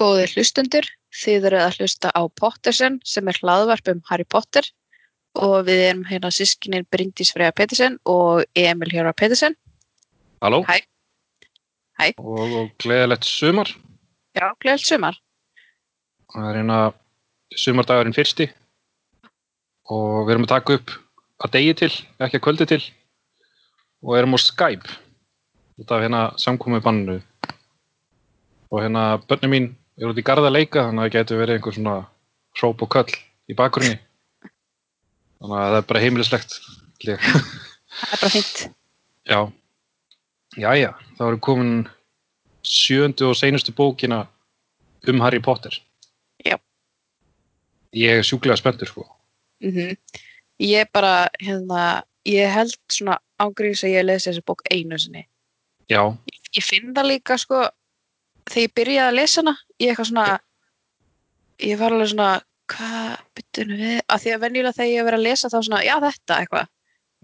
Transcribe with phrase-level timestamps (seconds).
[0.00, 4.64] Góðir hlustundur, þið eruð að hlusta á Pottersen sem er hlaðvarp um Harry Potter
[5.36, 9.58] og við erum hérna sískininn Bryndís Freyja Pettersen og Emil Hjóra Pettersen.
[10.40, 10.80] Halló Hæ.
[12.00, 12.06] Hæ.
[12.16, 13.68] og, og gleðilegt sumar.
[14.32, 15.18] Já, gleðilt sumar.
[16.32, 16.78] Það er hérna
[17.60, 18.46] sumardagurinn fyrsti
[19.90, 20.94] og við erum að taka upp
[21.44, 21.90] að degi til,
[22.24, 22.80] ekki að kvöldi til
[24.00, 24.96] og erum á Skype
[25.80, 27.18] út af hérna samkomið bannu
[28.70, 29.68] og hérna börnum mín
[30.00, 31.96] eru út í garða að leika þannig að það getur verið einhver svona
[32.60, 33.14] hróp og köll
[33.50, 33.96] í bakgrunni
[35.40, 36.58] þannig að það er bara heimilislegt.
[37.00, 38.60] Það er bara fínt.
[39.30, 39.40] Já,
[40.56, 41.72] jæja, þá erum komin
[42.66, 44.24] sjöndu og seinustu bókina
[45.08, 45.76] um Harry Potter.
[46.44, 46.58] Já.
[47.96, 49.06] Ég er sjúklega spenntur, sko.
[49.64, 49.96] Mm
[50.60, 55.22] Ég bara, hérna, ég held svona ángríðis að ég lesi þessi bók einu sinni.
[55.88, 57.62] Já, Ég, ég finn það líka, sko,
[58.48, 60.26] þegar ég byrjaði að lesa hana, ég eitthvað svona,
[61.66, 62.30] ég var alveg svona,
[62.70, 65.82] hvað byttunum við, að því að venjulega þegar ég hef verið að lesa þá svona,
[65.86, 66.70] já þetta eitthvað,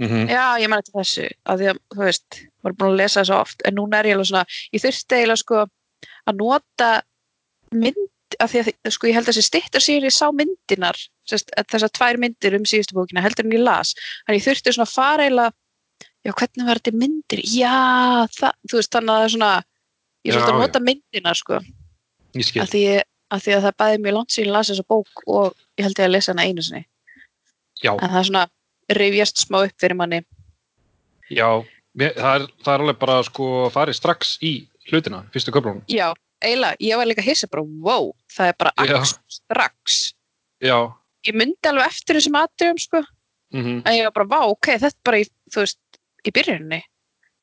[0.03, 3.37] mm já ég mæti þessu, að því að, þú veist, var búin að lesa þessu
[3.39, 4.45] oft, en núna er ég alveg svona,
[4.75, 5.63] ég þurfti eiginlega sko
[6.27, 6.91] að nota
[7.73, 8.03] mynd,
[8.43, 10.99] að því að, sko, ég held að þessi stittar sér ég sá myndinar,
[11.31, 13.95] þessar tvær myndir um síðustu bókina, heldur en ég las,
[14.27, 15.57] þannig ég þurfti svona að fara eiginlega,
[16.27, 17.77] já hvernig var þetta myndir, já,
[18.37, 19.53] það, þú veist, þannig að það er svona,
[20.27, 21.61] ég er svolítið að nota myndinar, sko,
[22.37, 22.83] að því,
[23.33, 26.03] að því að það bæði mjög langt síðan ég las þessa bók og ég held
[26.03, 26.85] ég að lesa hana einu sinni,
[27.83, 28.45] Já, en það er svona
[29.01, 30.21] rifjast smá upp fyrir manni,
[31.31, 31.49] já,
[31.97, 34.55] það, er, það er alveg bara sko farið strax í
[34.91, 35.83] hlutina, fyrstu köflunum.
[35.91, 36.13] Já,
[36.45, 39.99] eiginlega, ég var líka hissa bara, wow, það er bara ax strax.
[40.63, 40.79] Já,
[41.27, 43.03] Ég myndi alveg eftir þessum atriðum, sko,
[43.55, 45.81] mm en ég var bara, vá, ok, þetta er bara í, þú veist,
[46.23, 46.79] í byrjuninni.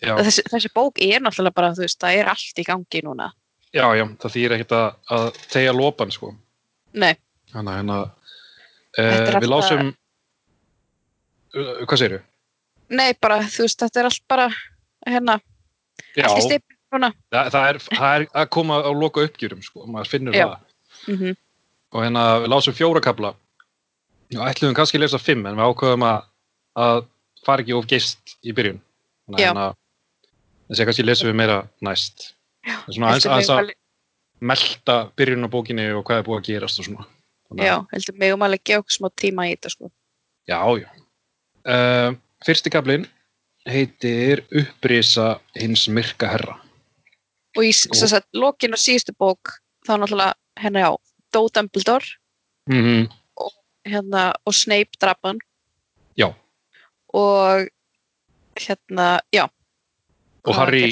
[0.03, 3.31] Þessi, þessi bók er náttúrulega bara, veist, það er allt í gangi núna.
[3.73, 6.33] já, já, það þýr ekkert að, að tegja lopan, sko.
[6.93, 7.15] Nei,
[7.53, 8.11] að
[8.93, 9.87] Þetta er uh, við lásum,
[11.57, 12.19] uh, hvað segirðu?
[12.93, 14.49] nei, bara, þú veist, þetta er allt bara,
[15.07, 15.39] hérna,
[16.13, 17.09] Já, allt í stipin núna.
[17.33, 20.45] það, er, það er að koma á loka uppgjörum, sko, maður finnur Já.
[20.51, 20.69] það.
[21.09, 21.33] Mm
[21.93, 23.33] og hérna við lásum fjóra kapla
[24.33, 26.27] og ætluðum kannski að lesa fimm en við ákveðum að,
[26.81, 27.01] að
[27.45, 28.79] fara ekki of geist í byrjun
[29.29, 29.75] þannig að
[30.73, 30.75] Já.
[30.75, 33.79] þess að kannski lesum við meira næst Já, Það svona aðeins, að alveg-
[34.41, 37.06] melta byrjun á bókinni og hvað er búið að gerast og svona
[37.50, 39.91] Þannig Já, að- heldur mig um alveg gefa okkur smá tíma í þetta, sko.
[40.47, 40.89] já, já.
[41.63, 43.06] Uh, fyrsti kaplinn
[43.69, 46.57] heitir Upprisa hins myrka herra
[47.56, 50.91] Og í, sagt, lokin á síðustu bók, þá náttúrulega, hérna, já,
[51.31, 52.06] Dó Dumbledore,
[52.69, 53.06] mm
[53.85, 55.38] hérna, og Snape drapan.
[56.17, 56.33] Já.
[57.13, 57.67] Og,
[58.56, 59.50] hérna, já.
[60.47, 60.91] Og Harry,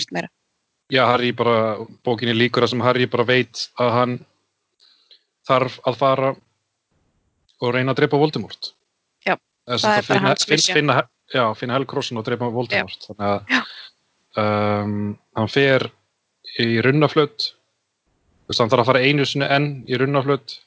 [0.92, 4.18] já, Harry bara bókinni líkur að sem Harry bara veit að hann
[5.48, 6.34] þarf að fara
[7.62, 8.74] og reyna að drepa Voldemort.
[9.26, 9.36] Já,
[9.70, 10.80] það sem er bara hans finna, mission.
[10.80, 10.98] finna,
[11.34, 13.08] já, finna Helkrossin og drepa Voldemort.
[13.10, 13.64] Þannig að
[14.42, 15.00] um,
[15.38, 15.88] hann fer
[16.62, 17.52] í runnaflöt.
[17.52, 20.58] Þú veist, hann þarf að fara einu sinni enn í runnaflöt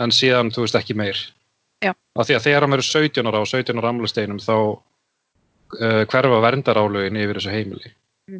[0.00, 1.20] en síðan, þú veist, ekki meir.
[1.82, 1.90] Já.
[2.14, 4.54] af því að þegar hann verður 17 ára á 17 ára amlusteinum þá
[5.80, 7.92] hverfa verndarálögin yfir þessu heimili
[8.30, 8.38] Mm.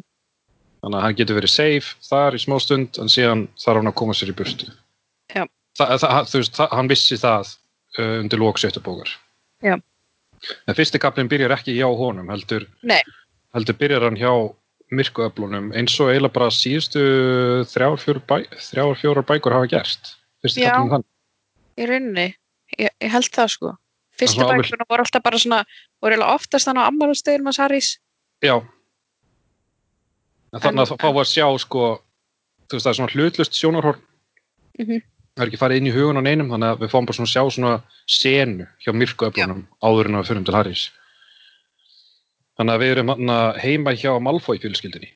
[0.83, 3.95] þannig að hann getur verið safe þar í smá stund en síðan þarf hann að
[3.99, 4.69] koma sér í burtu
[5.33, 5.43] Já.
[5.75, 7.49] Þa, það, þú veist, það, hann vissi það
[7.99, 9.09] uh, undir lók sjöttu bókar
[9.65, 9.75] Já.
[10.67, 12.67] en fyrsti kaplinn byrjar ekki hjá honum heldur,
[13.55, 14.31] heldur byrjar hann hjá
[14.93, 17.01] myrkuöflunum eins og eiginlega bara síðustu
[17.73, 20.75] þrjár, fjórar bæ, þrjár, bækur hafa gerst fyrsti Já.
[20.77, 21.07] kaplinn þann
[21.73, 22.27] Í rauninni,
[22.77, 23.69] ég, ég held það sko.
[24.19, 25.63] Fyrstu bækurna voru alltaf bara svona,
[26.03, 27.89] voru oftast þannig á ammálumstegin hans Harrys.
[28.45, 28.55] Já.
[30.53, 31.87] En þannig að þá fá að sjá sko,
[32.69, 34.01] þú veist það er svona hlutlust sjónarhorn.
[34.79, 35.01] Mhm.
[35.33, 37.29] Það er ekki farið inn í hugun á neinum, þannig að við fáum bara svona
[37.29, 37.73] að sjá svona
[38.05, 40.83] senu hjá myrkuöflunum áður en að við fyrir til Harrys.
[42.53, 43.09] Þannig að við erum
[43.63, 45.09] heima hjá Malfoy fjölskyldinni,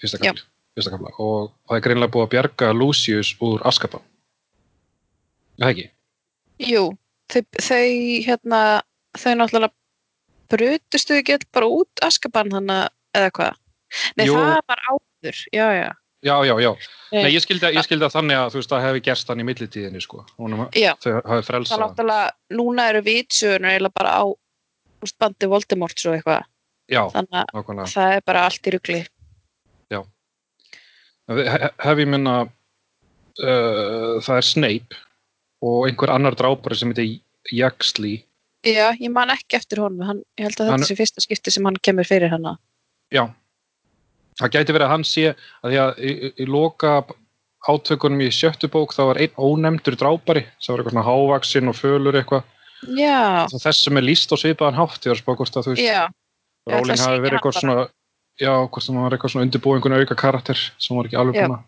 [0.00, 0.40] fyrsta kapli,
[0.72, 4.00] fyrsta kapla, og það er greinlega búið að bjarga Lucius úr Askaban.
[5.60, 5.86] Það ekki?
[6.64, 6.84] Jú,
[7.32, 7.86] þau, þau
[8.26, 8.60] hérna,
[9.18, 9.72] þau náttúrulega
[10.48, 12.70] brutustu ekki öll bara út askabann hann
[13.16, 13.56] eða hvað?
[14.16, 14.34] Nei, Jú.
[14.36, 15.88] það var áður, já, já.
[16.26, 16.70] Já, já, já.
[17.12, 17.28] Nei.
[17.30, 17.76] Ég skildi, að-
[18.08, 20.24] að þannig að þú veist, það hefði gerst hann í millitíðinni, sko.
[20.38, 21.12] Honum, Já, þau
[21.70, 21.84] það hann.
[21.84, 24.24] náttúrulega, núna eru vitsögunar eiginlega bara á
[25.00, 26.42] veist, bandi Voldemort svo eitthvað.
[26.90, 27.92] Já, Þannig að nákvæmlega.
[27.94, 29.00] það er bara allt í rugli.
[31.28, 34.96] He- hef ég minna uh, það er Snape
[35.62, 37.20] og einhver annar drápari sem heitir
[37.52, 38.24] Yaxley
[38.66, 41.50] Já, ég man ekki eftir honum, hann, ég held að Hann- þetta sé fyrsta skipti
[41.54, 42.56] sem hann kemur fyrir hana.
[43.14, 43.24] já,
[44.40, 45.24] það gæti verið að hann sé
[45.62, 46.92] að því að í, í, í loka
[47.68, 51.76] átökunum í sjöttu bók þá var einn ónefndur drápari sem var eitthvað svona hávaksinn og
[51.78, 52.42] fölur eitthvað.
[52.98, 55.74] Já, Það þessum er líst á svipaðan hátt ég var að spá hvort að þú
[55.74, 56.14] veist
[56.68, 57.76] Rowling hafi verið hann eitthvað svona
[58.38, 61.38] já, hvort sem hann var eitthvað svona undirbúið einhvern auka karakter sem var ekki alveg
[61.40, 61.64] búin að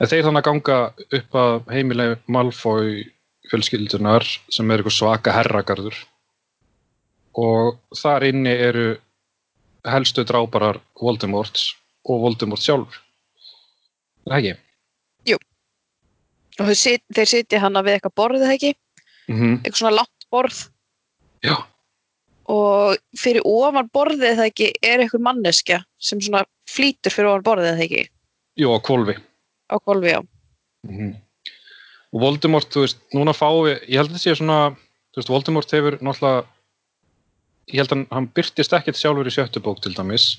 [0.00, 0.78] En þeir þannig að ganga
[1.18, 3.04] upp að heimileg Malfoy
[3.50, 5.96] fjölskyldunar sem er eitthvað svaka herragarður.
[7.38, 8.88] Og þar inni eru
[9.88, 11.72] helstu dráparar Voldemorts
[12.08, 13.00] og Voldemort sjálfur.
[14.26, 14.58] Er það ekki?
[16.60, 18.72] og þeir, sit, þeir sitja hann við eitthvað borðið það ekki,
[19.30, 20.56] Mm eitthvað svona látt borð.
[21.46, 21.54] Já,
[22.52, 27.70] og fyrir ofan borðið það ekki er eitthvað manneskja sem svona flýtur fyrir ofan borðið
[27.70, 28.02] það ekki?
[28.60, 29.16] Jú, á kvolfi
[29.72, 30.20] á golfi á.
[30.88, 31.12] Mhm.
[32.12, 34.76] og Voldemort, þú veist, núna fáum við ég held að það sé svona,
[35.12, 36.44] þú veist, Voldemort hefur náttúrulega
[37.72, 40.36] ég held að hann byrtist ekkert sjálfur í sjöttu bók til dæmis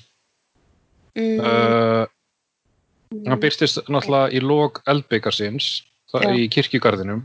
[1.14, 2.06] Mm, uh,
[3.28, 6.26] hann byrtist náttúrulega í lók eldbyggarsins Já.
[6.34, 7.20] í kirkjugarðinum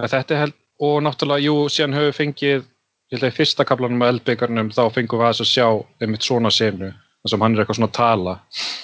[0.00, 2.66] En þetta held, og náttúrulega, jú, síðan höfum fengið
[3.12, 5.66] ég held að í fyrsta kaplanum með eldbyggarnum þá fengum við aðeins að sjá
[6.04, 8.34] einmitt svona senu þar sem hann er eitthvað svona að tala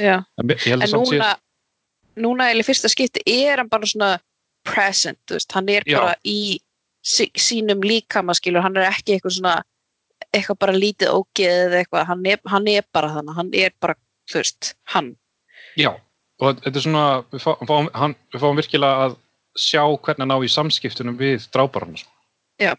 [0.01, 0.17] já.
[0.41, 1.13] en en að samt
[2.21, 4.11] núna eða í fyrsta skipti er hann bara svona
[4.69, 6.01] present, veist, hann er Já.
[6.01, 6.59] bara í
[7.05, 9.55] sí, sínum líkama skilur, hann er ekki eitthvað svona
[10.35, 13.97] eitthvað bara lítið ógeð eða eitthvað, hann er, hann er bara þannig, hann er bara,
[14.29, 15.15] þú veist, hann
[15.79, 15.93] Já,
[16.43, 19.17] og þetta er svona, við fáum, hann, við fáum virkilega að
[19.59, 21.99] sjá hvernig hann á í samskiptunum við dráparana.
[21.99, 22.11] sko.
[22.63, 22.73] Já.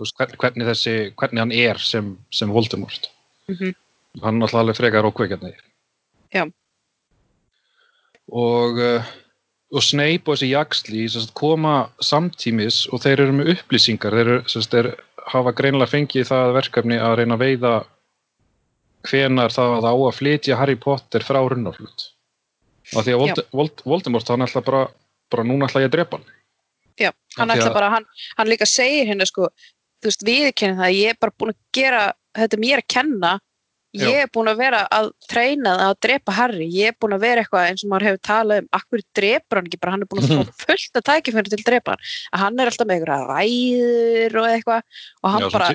[0.00, 3.10] Veist, hvernig, þessi, hvernig hann er sem, sem Voldemort.
[3.48, 3.74] mm -hmm.
[4.22, 5.54] Hann er náttúrulega alveg frekar ókveikjarni.
[6.34, 6.50] Já.
[8.32, 9.10] Og, uh,
[9.74, 11.06] og Snape og þessi jaksli
[11.36, 14.16] koma samtímis og þeir eru með upplýsingar.
[14.16, 14.90] Þeir, eru, þeir
[15.32, 17.74] hafa greinilega fengið það verkefni að reyna að veiða
[19.04, 22.10] hvenar það á að flytja Harry Potter frá runnaflut.
[22.94, 24.82] Og því að Vold, Vold, Voldemort, hann ætla bara,
[25.32, 26.34] bara núna ætla ég að drepa hann.
[27.00, 28.06] Já, hann ætla bara, hann,
[28.38, 29.48] hann líka segir hérna sko,
[30.02, 32.02] þú veist, viðkenni það, ég er bara búin að gera,
[32.38, 33.32] þetta er mér að kenna,
[34.02, 37.22] ég er búin að vera að treyna það að drepa Harry, ég er búin að
[37.24, 39.80] vera eitthvað eins og maður hefur talað um, akkur drepur hann ekki?
[39.84, 42.02] Bara, hann er búin að fá fullt að tækifæri til að drepa hann,
[42.34, 44.82] að hann er alltaf með einhverja ræður og eitthvað
[45.22, 45.68] og hann Já, bara,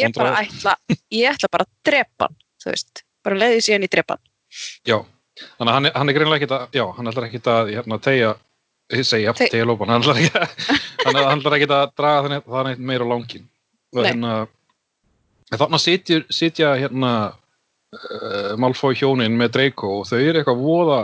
[0.00, 0.76] ég bara ætla,
[1.20, 4.24] ég ætla bara að drepa hann, þú veist, bara leiði síðan í drepa hann.
[4.88, 4.98] Já,
[5.58, 8.00] þannig að hann, er- hann er greinilega ekkit að, já, hann ætlar ekkit að hérna,
[8.08, 8.34] tegja,
[8.96, 13.44] aftur Te- tegja lópan, hann ætlar ekkit að, að draga þannig, meira langin.
[13.96, 14.36] Og hérna,
[17.94, 21.00] uh, Malfoy hjónin með Draco og þau eru eitthvað voða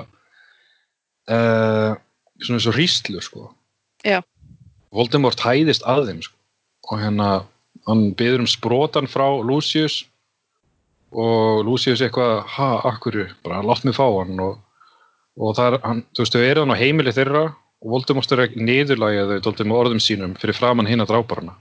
[1.31, 1.99] uh,
[2.43, 3.49] svona eins og hríslu, sko.
[4.07, 4.21] Já.
[4.93, 6.39] Voldemort hæðist að þeim, sko.
[6.91, 7.29] Og hérna,
[7.89, 10.03] hann byður um sprotan frá Lucius
[11.13, 14.57] og Lucius eitthvað, ha, akkur, bara látt mig fá hann og,
[15.39, 17.45] og það er, hann, þú veist, þau eru hann á heimili þeirra
[17.83, 21.57] og Voldemort er ekki niðurlægja þau dóltið með orðum sínum fyrir framann hinn að dráparana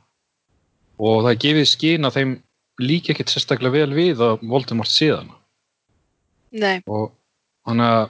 [1.01, 2.33] og það er gefið skín að þeim
[2.83, 5.31] líka ekkert sérstaklega vel við að Voldemort síðan.
[6.51, 7.11] Nei, og
[7.67, 8.09] þannig að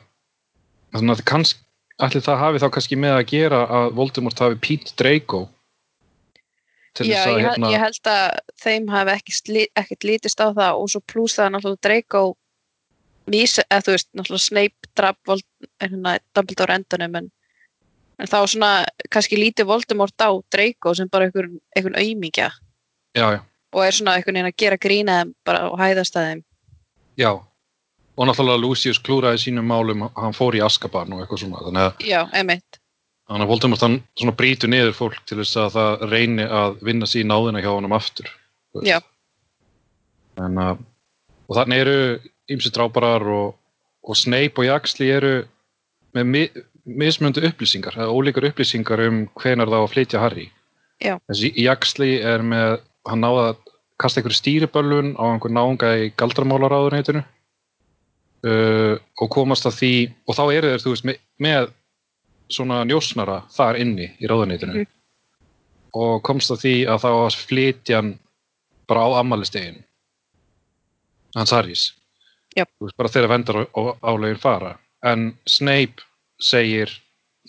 [0.92, 1.64] þannig að kannski,
[2.02, 5.46] allir það hafi þá kannski með að gera að Voldemort hafi pínt Draco
[7.00, 8.26] Já, þess að ég, hérna, ég held að
[8.60, 9.14] þeim hafi
[9.80, 12.24] ekkert lítist á það og svo pluss það er náttúrulega Draco
[13.32, 15.46] vísa, eða þú veist, náttúrulega Snape draf
[15.80, 17.30] hérna, Dumbledore á endanum en,
[18.20, 18.72] en þá svona
[19.14, 21.62] kannski lítið Voldemort á Draco sem bara einhvern,
[21.96, 22.50] auðmíkja
[23.16, 23.40] já, já,
[23.72, 26.44] og er svona einhvern veginn að gera grína þeim bara og hæðast að þeim
[27.22, 31.88] já og náttúrulega Lucius klúraði sínum málum hann fór í Askaban og eitthvað svona þannig
[31.88, 32.82] að Já, einmitt
[33.32, 37.08] Þannig að Voldemort hann svona brýtur niður fólk til þess að það reyni að vinna
[37.08, 38.28] sín náðina hjá honum aftur.
[38.84, 38.98] Já.
[40.42, 40.74] En, uh,
[41.48, 41.96] og þannig eru
[42.52, 43.54] ýmsi dráparar og,
[44.04, 45.32] og Snape og Jaxli eru
[46.18, 46.44] með mi
[46.82, 50.48] mismöndu upplýsingar, eða ólíkar upplýsingar um hvenar það á að flytja Harry.
[51.00, 51.14] Já.
[51.32, 53.62] Þessi Jaxli er með, hann náða að
[54.02, 57.22] kasta einhverju stýriböllun á einhver náunga í galdramálaráðuneytinu
[58.48, 59.94] uh, og komast að því,
[60.28, 61.70] og þá eru þeir, þú veist, með, með
[62.52, 64.82] svona njósnara þar inni í ráðuneytinu.
[64.82, 64.98] Mhm.
[65.92, 68.12] og komst að því að þá flytja hann
[68.88, 69.82] bara á ammælistegin
[71.36, 71.84] hans Harrys.
[72.56, 73.60] Þú veist, bara þegar vendar
[74.00, 74.78] álegin fara.
[75.04, 76.04] En Snape
[76.40, 76.92] segir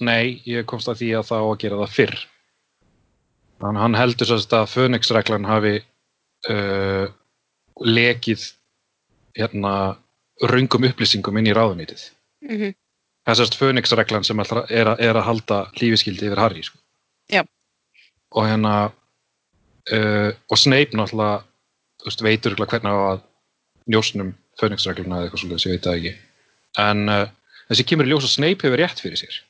[0.00, 2.18] nei, ég komst að því að það á að gera það fyrr
[3.62, 5.75] þannig að hann heldur sérst að Phoenix-reglan hafi
[6.50, 7.07] uh,
[7.83, 8.47] lekið
[9.38, 9.75] hérna
[10.50, 12.02] röngum upplýsingum inn í ráðuneytið
[12.49, 12.75] mm -hmm.
[13.25, 16.78] það er sérst Phoenix-reglan sem að- er, að, er að halda lífiskildi yfir Harry sko.
[17.31, 17.42] Já.
[18.35, 18.92] og hérna
[19.92, 21.45] uh, og Snape náttúrulega
[22.04, 23.23] veist, veitur hvernig að
[23.87, 26.14] njósnum Phoenix-regluna eða eitthvað svolítið, ég veit það ekki
[26.83, 27.28] en uh,
[27.71, 29.40] þessi kemur í ljós að Snape hefur rétt fyrir sér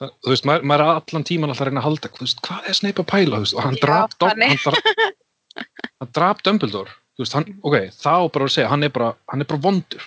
[0.00, 2.42] það, þú veist, maður, maður er allan tíman alltaf að reyna að halda, þú veist,
[2.46, 5.16] hvað er Snape að pæla, þú veist, og hann Dom- hann er-
[6.02, 9.44] hann drap Dumbledore, þú veist, hann, ok, þá bara að segja, hann er bara, hann
[9.44, 10.06] er bara vondur.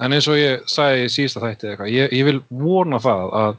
[0.00, 3.58] En eins og ég sagði í síðasta þætti eitthvað, ég, ég vil vona það að,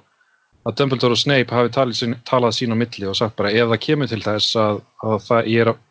[0.65, 3.83] að Dumbledore og Snape hafi talið, talað sín á milli og sagt bara, ef það
[3.85, 5.83] kemur til þess að, að það, ég er að,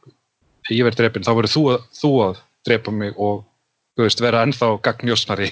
[0.74, 1.62] ég verð drepin, þá verður þú,
[2.00, 3.44] þú að drepa mig og,
[3.96, 5.48] þú veist, vera ennþá gagnjósnari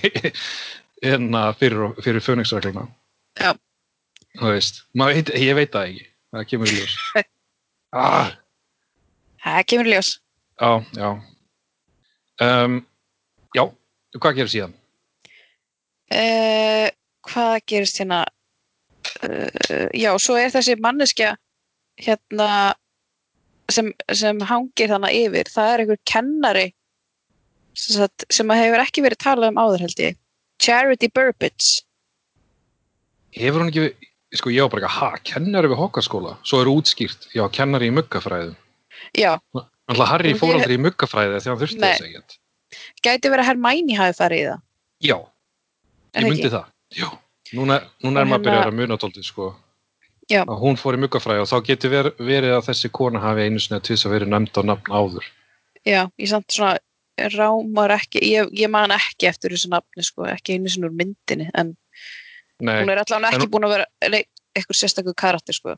[1.15, 2.83] en að fyrir, fyrir.
[4.39, 6.05] Þú veist, veit, ég veit það ekki,
[6.35, 6.97] það kemur ljós.
[7.99, 8.31] ah,
[9.43, 10.11] Það kemur ljós.
[10.61, 11.11] já, já.
[12.39, 12.81] Um,
[13.57, 13.65] já,
[14.19, 14.75] hvað gerir síðan?
[16.09, 16.89] Uh,
[17.29, 18.25] hvað gerist hérna?
[19.25, 21.35] Uh, já, svo er þessi manneskja
[21.99, 22.49] hérna
[23.73, 25.51] sem, sem hangir þannig yfir.
[25.53, 26.67] Það er einhver kennari
[27.75, 30.19] sem, sagt, sem að hefur ekki verið talað um áður held ég.
[30.63, 31.83] Charity Burbage.
[33.37, 33.91] Hefur hún ekki,
[34.37, 36.35] sko ég var bara ekki, ha, kennari við hokkaskóla?
[36.45, 38.55] Svo er útskýrt, já, kennari í muggafræðu.
[39.17, 42.35] Já, Náttúrulega Harry fór aldrei í muggafræði þegar hann þurfti þess ekkert.
[43.07, 44.61] gæti verið að Hermæni hafi farið í það.
[45.09, 45.17] Já,
[46.19, 46.51] ég myndi ekki?
[46.53, 46.67] það.
[46.99, 47.09] Já,
[47.57, 49.49] núna, núna er maður að byrja hérna- að muna tóltið, sko.
[50.29, 50.43] Já.
[50.45, 53.63] Að hún fór í muggafræði og þá getur ver, verið að þessi kona hafi einu
[53.65, 55.25] sinni að tvisa verið nefnd á nafn áður.
[55.89, 56.77] Já, ég samt svona
[57.33, 61.49] rámar ekki, ég, ég man ekki eftir þessu nafni sko, ekki einu sinni úr myndinni
[61.55, 61.73] en
[62.65, 63.87] Nei, hún er allavega ekki búin að vera
[64.59, 65.77] eitthvað sérstakur karakter sko.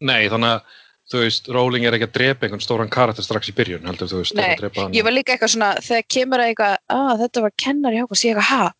[0.00, 0.74] nei, þannig að,
[1.10, 4.20] þú veist, Rowling er ekki að drepa einhvern stóran karakter strax í byrjun, heldur þú
[4.22, 4.94] veist, Nei, að drepa hann.
[4.96, 8.24] Ég var líka eitthvað svona, þegar kemur að eitthvað, að þetta var kennar í Hogwarts,
[8.24, 8.70] ég eitthvað, ha,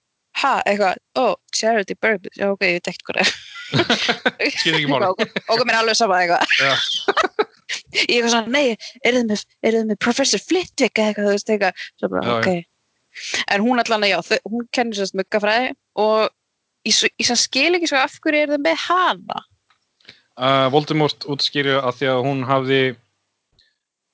[0.43, 1.25] ha, eitthvað, ó,
[1.57, 3.33] Charity Burbage, já, ok, ég það er.
[4.61, 5.09] Skil ekki máli.
[5.11, 5.21] Og
[5.55, 6.57] okkur mér alveg sama eitthvað.
[6.61, 6.75] Já.
[7.95, 8.75] Ég eitthvað svona, nei,
[9.07, 12.39] er þið með, er með Professor Flitwick eitthvað, þú veist, eitthvað, svo bara, Já, já.
[12.41, 12.67] ok.
[13.55, 16.31] En hún allan að, já, hún kennir sérst muggafræði og
[16.87, 16.97] ég,
[17.27, 19.45] sem skil ekki svo af hverju er það með hana.
[20.41, 22.83] Uh, Voldemort útskýrju að því að hún hafði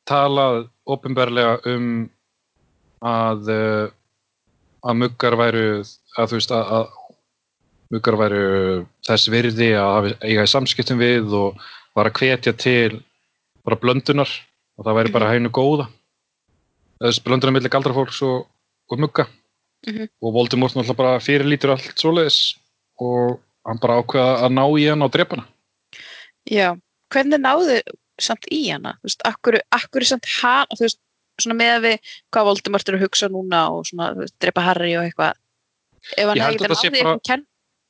[0.09, 1.89] talað ofinberlega um
[3.07, 3.87] að uh,
[4.87, 5.67] að muggar væru
[6.17, 6.87] að þú veist að, að
[7.95, 8.45] muggar væru
[9.07, 11.63] þess virði að eiga í samskiptum við og
[11.97, 13.01] var að hvetja til
[13.67, 14.31] bara blöndunar
[14.77, 15.89] og það væri bara hægnu góða.
[17.03, 18.47] Þess blöndunar milli galdrafólks og,
[18.91, 19.27] og mugga
[19.87, 20.09] Mhm.
[20.23, 22.57] og Voldemort náttúrulega bara fyrirlítur allt svoleiðis
[23.01, 25.47] og hann bara ákveða að ná í hann og drepa hana.
[26.51, 26.75] Já,
[27.13, 27.81] hvernig náðu
[28.19, 30.99] samt í hana, þú veist, akkur, akkur samt hana, þú veist,
[31.41, 31.99] svona með við
[32.33, 35.35] hvað Voldemort er að hugsa núna og svona, veist, drepa Harry og eitthvað.
[36.17, 37.47] Ef hann hefði þetta sé náði bara- kenn,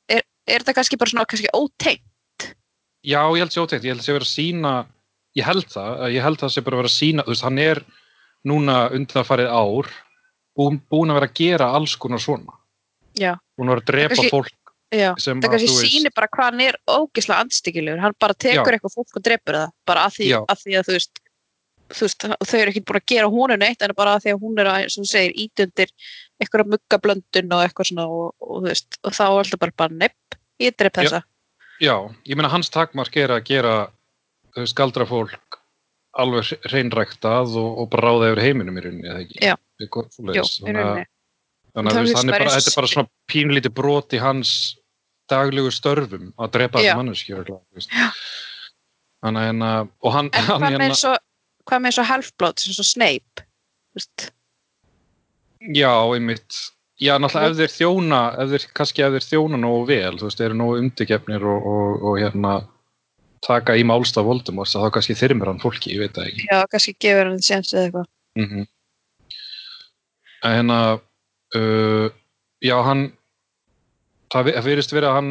[0.09, 2.57] er, er þetta kannski bara svona kannski ótengt?
[3.07, 4.87] Já, ég held sér óteitt, ég held sér verið að sína
[5.37, 7.85] ég held það, ég held það sé bara verið að sína þú veist, hann er
[8.47, 9.91] núna undanfarið ár
[10.57, 12.57] búin, búin að vera að gera alls konar svona.
[13.17, 16.29] Já, búin að vera að drepa kannski- fólk já, sem það að, kannski sýnir bara
[16.33, 18.77] hvað hann er ógislega andstyggilegur, hann bara tekur Já.
[18.77, 21.23] eitthvað fólk og drepur það, bara að því, að, því að þú veist
[21.87, 24.43] þú veist, þau eru ekki búin að gera honum neitt en bara að því að
[24.43, 25.93] hún er að, sem þú segir, ítundir
[26.43, 29.99] eitthvað muggablöndun og eitthvað svona og, og, þú veist, og þá er alltaf bara bara
[30.05, 31.23] nepp, ég drep þessa.
[31.83, 31.95] Já,
[32.27, 33.75] ég meina hans takmark er að gera
[34.55, 35.39] þú veist, galdra fólk
[36.23, 39.55] alveg hreinræktað og, og bara ráða yfir heiminum í rauninni, eða ekki Já.
[40.15, 40.57] Svoleiðis.
[40.63, 41.07] í rauninni.
[41.77, 44.53] þannig að hann er þetta er bara svona pínlítið brot í hans
[45.31, 46.93] daglegu störfum að drepa Já.
[46.93, 47.53] þessi manneskjur
[49.25, 51.19] þannig að hérna og hann, En hann hvað með hérna, eins og,
[51.67, 53.47] hvað með eins og Half-Blood, eins og Snape?
[53.91, 54.31] Þú veist,
[55.75, 56.63] Já, einmitt.
[56.97, 60.41] Já, náttúrulega ef þeir þjóna, ef þeir, kannski ef þeir þjóna nógu vel, þú veist,
[60.47, 62.53] eru nógu undirgefnir og, og, og hérna
[63.47, 66.47] taka í málstaf Voldemort, þá kannski þyrmir hann fólki, ég veit það ekki.
[66.51, 68.09] já, kannski gefur hann séns eða eitthvað.
[68.37, 68.67] Mm
[70.45, 71.01] En hérna,
[71.57, 72.09] uh,
[72.63, 73.07] já, hann,
[74.31, 75.31] það virðist verið að hann,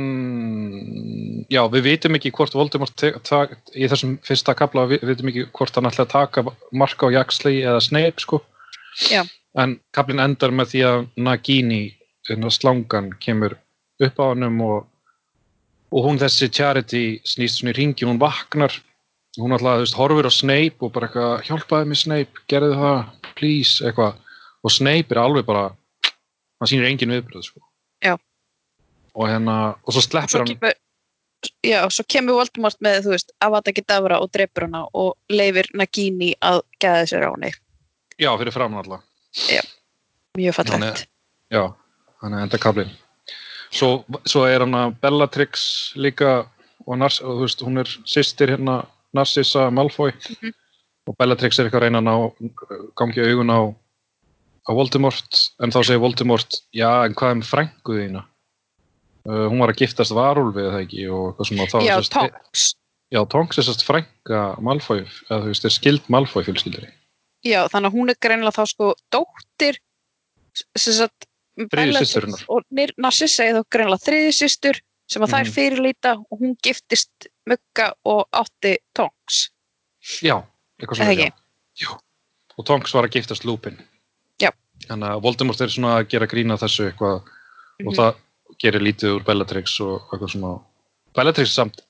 [1.53, 5.87] já, við vitum ekki hvort Voldemort, í þessum fyrsta kapla, við vitum ekki hvort hann
[5.87, 6.43] ætla að taka
[6.73, 8.41] marka á Jaxley eða Snape, sko.
[9.11, 9.21] Já.
[9.55, 11.83] En kaplinn endar með því að Nagini,
[12.27, 13.55] hérna slangan, kemur
[14.03, 14.87] upp á hannum og,
[15.95, 18.73] og hún þessi Charity snýst svona í ringi, hún vaknar
[19.39, 22.99] hún alltaf, þú veist, horfir á Snape og bara eitthvað, hjálpaði mig Snape, gerði það
[23.35, 24.15] please, eitthvað
[24.65, 25.65] og Snape er alveg bara
[26.59, 27.63] hann sýnir engin viðbröð, sko
[28.03, 28.15] Já.
[29.15, 30.75] og hérna, og svo Og sleppur hann kemur,
[31.67, 36.33] já, svo kemur Voldemort með, þú veist, Avada Kedavra og drepur hana og leifir Nagini
[36.41, 37.51] að geða sér á henni.
[38.19, 39.03] já, fyrir framan alltaf
[40.35, 41.01] Mjög Hann fallegt.
[41.03, 41.07] er-
[41.57, 41.73] já,
[42.21, 42.91] hann er enda kaplinn
[43.75, 43.89] svo,
[44.25, 45.65] svo er hann að Bellatrix
[45.99, 46.45] líka
[46.85, 50.53] og, Nars, og veist, hún er sýstir hérna Narcissa Malfoy Mhm.
[51.07, 52.15] og Bellatrix er eitthvað að reyna að ná
[52.97, 53.59] gangi augun á
[54.65, 58.23] á Voldemort, en þá segir Voldemort já, en hvað er með frængu þína
[59.29, 62.33] uh, hún var að giftast varúlfi eða ekki og eitthvað svona þá Já, sem sagt-
[62.33, 62.63] Tonks.
[63.13, 66.89] Já, Tonks er sérst frænka Malfoy, eða þú veist, er skild Malfoy fjölskyldri.
[67.45, 69.77] Já, þannig að hún er greinilega þá sko dóttir
[70.75, 72.43] sem sagt Þriðju systurinnar.
[72.49, 72.63] og
[72.97, 75.53] Narcissa er þá greinilega þriði systur sem að þær Mhm.
[75.55, 79.49] fyrirlíta og hún giftist Mugga og átti Tonks.
[80.21, 80.43] Já,
[80.81, 81.31] eitthvað svona, já.
[81.79, 81.97] já.
[82.57, 83.77] Og Tonks var að giftast Lupin.
[84.41, 84.51] Já.
[84.87, 87.95] Þannig að Voldemort er svona að gera grína þessu eitthvað og Mhm.
[87.95, 88.15] það
[88.63, 90.63] gerir lítið úr Bellatrix og eitthvað svona.
[91.15, 91.81] Bellatrix samt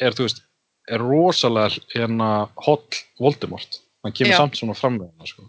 [0.00, 0.42] er, veist,
[0.88, 2.84] er rosalega hérna holl
[3.18, 3.80] Voldemort.
[4.04, 4.36] Hann kemur Já.
[4.36, 5.42] samt svona fram með hana, sko.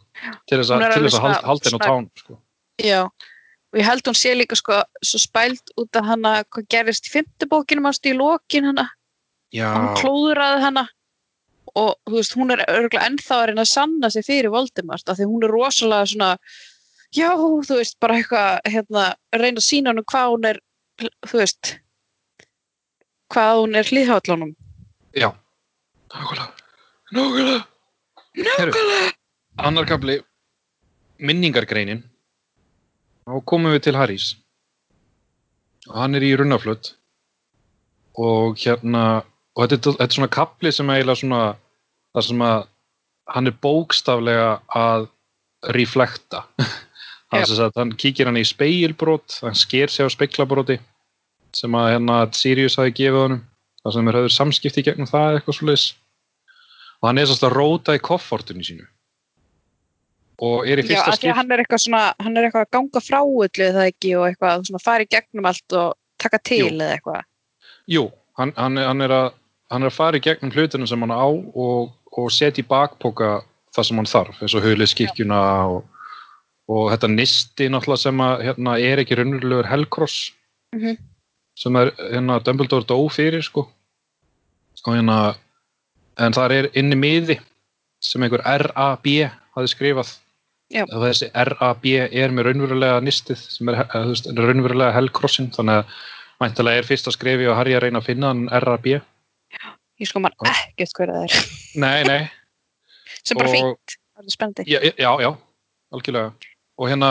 [0.48, 2.38] Til þess að, er alveg þess að halda, henn á tán, sko.
[2.80, 3.10] Já,
[3.78, 7.14] og ég held hún sé líka sko svo spæld út af hana hvað gerist í
[7.14, 8.88] fimmtubókinum ástu í lokin hana
[9.54, 10.88] Já, hann klóðuraði hana
[11.78, 15.20] og þú veist, hún er örgulega ennþá að reyna að sanna sig fyrir Voldemort af
[15.20, 16.30] því hún er rosalega svona
[17.14, 19.04] já, þú veist, bara eitthvað hérna,
[19.38, 20.62] reyna að sína hann hvað hún er
[21.30, 21.76] þú veist
[23.32, 24.56] hvað hún er hlýðhállunum
[25.14, 25.30] já.
[26.08, 26.54] Nákvæmlega.
[27.12, 27.64] Nákvæmlega.
[28.38, 29.12] Nákvæmlega.
[29.58, 30.22] Annar kapli,
[31.20, 32.04] minningargreinin.
[33.28, 34.28] Þá komum við til Harrys.
[35.90, 36.94] Og hann er í runnaflutt.
[38.18, 39.24] Og hérna,
[39.56, 41.42] og þetta, er- þetta er svona kapli sem eiginlega svona,
[42.16, 42.68] það sem að
[43.36, 45.10] hann er bókstaflega að
[45.76, 46.46] reflekta.
[47.28, 50.80] Þannig að hann kíkir hann í speilbrot, hann sker sig á speiklabróti
[51.56, 53.42] sem að hérna Sirius hafi gefið honum.
[53.84, 55.76] Það sem er höfður samskipti gegnum það eitthvað svo
[56.98, 58.88] Og hann er svolítið að róta í koffortunni sínu.
[60.40, 63.20] Og er í fyrsta að hann er eitthvað svona hann er eitthvað að ganga frá
[63.26, 66.76] öllu eða ekki og eitthvað svona fara í gegnum allt og taka til Jú.
[66.78, 67.24] eða eitthvað
[67.88, 68.04] Jú,
[68.38, 69.28] hann, hann, er- hann, er að,
[69.72, 73.42] hann er að fara í gegnum hlutunum sem hann á og, og setja í bakpoka
[73.74, 75.40] það sem hann þarf, eins og huliðskirkjuna
[75.72, 75.82] og,
[76.70, 80.34] og þetta nisti náttúrulega sem að, hérna, er ekki raunverulegur Hellcross
[80.76, 80.98] Mhm.
[81.58, 83.68] sem er hérna, Dumbledore dó fyrir sko.
[84.86, 85.36] og hérna
[86.20, 87.40] en það er inni miði
[88.04, 89.08] sem einhver RAB
[89.56, 90.12] hafi skrifað
[90.74, 90.84] Já.
[90.84, 95.82] og þessi RAB er með raunverulega nistið sem er, þú veist, er raunverulega Hellcrossin þannig
[95.84, 95.94] að
[96.38, 98.86] Mæntalega er fyrsta skrefi og Harry að reyna að finna hann RAB.
[99.98, 100.30] ég sko Já.
[100.52, 101.48] ekkert hverja það er
[101.84, 102.30] Nei, nei.
[103.24, 105.32] sem bara Og- fínt, það er spennandi Já, já, já,
[105.96, 106.34] algjörlega.
[106.78, 107.10] Og hérna,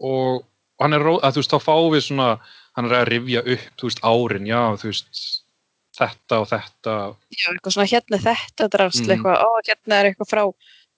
[0.00, 0.42] og
[0.80, 2.28] hann er, ró- að þú veist, þá fáum við svona,
[2.74, 5.22] hann er að rifja upp, þú veist, árin, já, þú veist,
[5.98, 6.96] þetta og þetta.
[7.34, 9.14] Já, eitthvað svona hérna þetta drafsl Mhm.
[9.14, 10.42] eitthvað, ó, hérna er eitthvað frá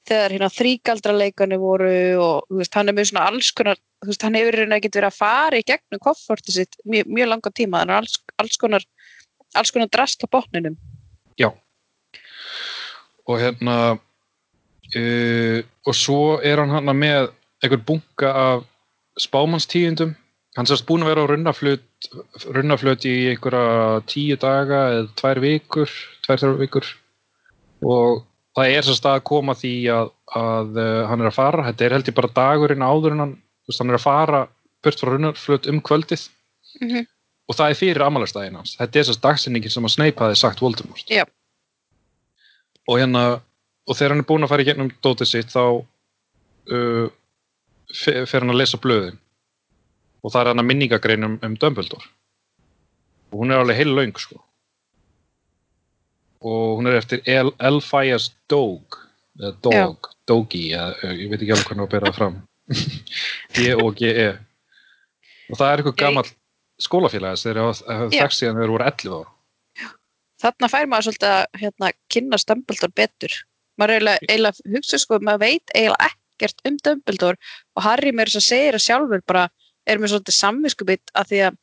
[0.09, 1.93] þegar hérna þrígaldraleikani voru
[2.25, 5.19] og veist, hann er með svona alls konar veist, hann hefur hérna ekkert verið að
[5.21, 8.87] fara í gegnum kofforti sitt mjög, mjög langa tíma þannig að alls, alls konar
[9.59, 10.79] alls konar drast á botninum
[13.31, 13.77] Og hérna,
[14.97, 17.31] uh, og svo er hann hann með
[17.63, 18.65] einhver bunga af
[19.21, 20.17] spámannstíðindum.
[20.57, 22.09] Hann sérst búin að vera á runnaflut,
[22.57, 25.93] runnaflut í einhverja tíu daga eða tvær vikur,
[26.25, 26.89] tvær þrjár vikur.
[27.87, 28.25] Og
[28.61, 31.97] það er sérst að koma því að, að uh, hann er að fara, þetta er
[31.97, 34.43] held ég bara dagurinn áður en hann, þú veist, hann er að fara
[34.85, 36.27] burt frá runnaflut um kvöldið
[36.81, 37.07] mm -hmm.
[37.49, 38.77] og það er fyrir amalastæðin hans.
[38.81, 41.07] Þetta er sérst dagsinningin sem að Snape hafi sagt Voldemort.
[41.11, 41.25] Já.
[42.89, 43.41] Og hérna,
[43.87, 45.65] og þegar hann er búinn að fara í gegnum dótið sitt þá
[46.71, 47.09] uh,
[47.95, 49.19] fe- fer hann að lesa blöðin
[50.23, 52.07] og það er hann að minningagrein um, um Dumbledore
[53.31, 54.41] og hún er alveg heil löng sko
[56.41, 58.99] og hún er eftir El Elphias Dog
[59.41, 62.39] eða Dog, Dogi eða, ég veit ekki alveg hvernig að bera það fram.
[63.57, 64.29] D-O-G-E
[65.51, 66.33] og það er eitthvað
[66.81, 68.23] skólafélagis þeir hafa Já.
[68.23, 69.37] þekkt síðan þeir voru 11 ára
[70.41, 73.35] þarna fær maður svolítið að hérna, kynna Dumbledore betur.
[73.81, 78.41] Maður eiginlega, eiginlega hugsa sko, maður veit eiginlega ekkert um Dumbledore og Harry mér þess
[78.41, 79.45] að segja það sjálfur bara
[79.89, 81.59] er með svolítið samviskubit að því að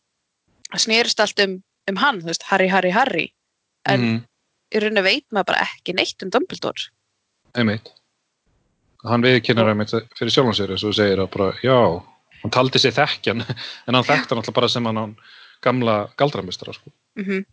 [0.67, 1.55] það snerist allt um,
[1.89, 3.27] um hann, þú veist, Harry, Harry, Harry.
[3.87, 4.17] En Mhm.
[4.73, 6.89] Í rauninni veit maður bara ekki neitt um Dumbledore.
[7.57, 7.91] Einmitt.
[9.07, 11.77] Hann viðkynnar einmitt fyrir sjálfan sér eins og þú segir að bara, já,
[12.41, 13.45] hann taldi sér þekkjan
[13.87, 15.15] en hann þekkti hann alltaf bara sem hann
[15.65, 16.91] gamla galdramistara sko.
[17.19, 17.45] mm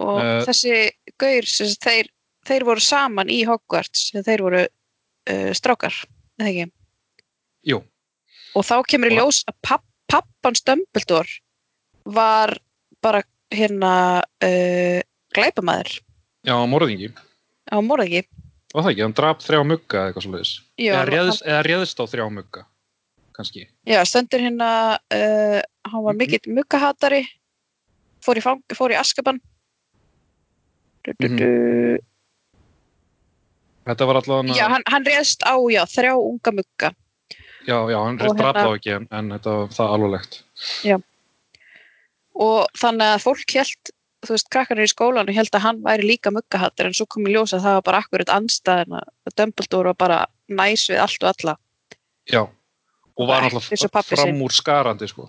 [0.00, 0.44] og Eh.
[0.48, 0.76] þessi
[1.20, 2.06] gaur sagt, þeir,
[2.48, 5.92] þeir voru saman í Hogwarts þeir voru uh, strákar
[6.40, 6.72] eða ekki?
[7.68, 7.82] Jú,
[8.56, 11.28] og þá kemur í ljós að papp, pappans Dumbledore
[12.08, 12.56] var
[13.04, 15.00] bara hérna uh,
[15.36, 16.00] glæpamaður?
[16.46, 17.12] Já, morðingi.
[17.72, 18.24] Á morðingi.
[18.72, 22.04] Var það ekki, hann drap þrjá mugga eða eitthvað Já, eða, réðst, eða réðst á
[22.08, 22.62] þrjá mugga
[23.32, 26.18] kannski, Já, stendur hérna uh, hann var Mhm.
[26.20, 27.22] mikill muggahatari
[28.24, 29.40] fór í, fang, fór í Askaban
[31.04, 31.36] du, du, Mhm.
[31.36, 31.98] du.
[33.86, 36.92] þetta var allavega Já, hann, hann réðst á já, þrjá unga mugga.
[37.66, 40.42] Já, já, hann Og draf hérna- þá ekki en, en þetta var það alvarlegt.
[42.34, 43.90] Og þannig að fólk held
[44.22, 47.34] þú veist, krakkarnir í skólanum held að hann væri líka muggahattur en svo kom í
[47.34, 50.18] ljós að það var bara akkurat anstæðina að Dumbledore var bara
[50.52, 51.56] næs við allt og alla
[52.30, 54.22] Já, og var náttúrulega pabbi sinn.
[54.22, 55.28] framúrskarandi sko,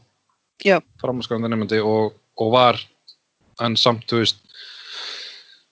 [0.63, 2.79] Já, framúrskarandi nefndi og, og var
[3.63, 4.39] en samt, þú veist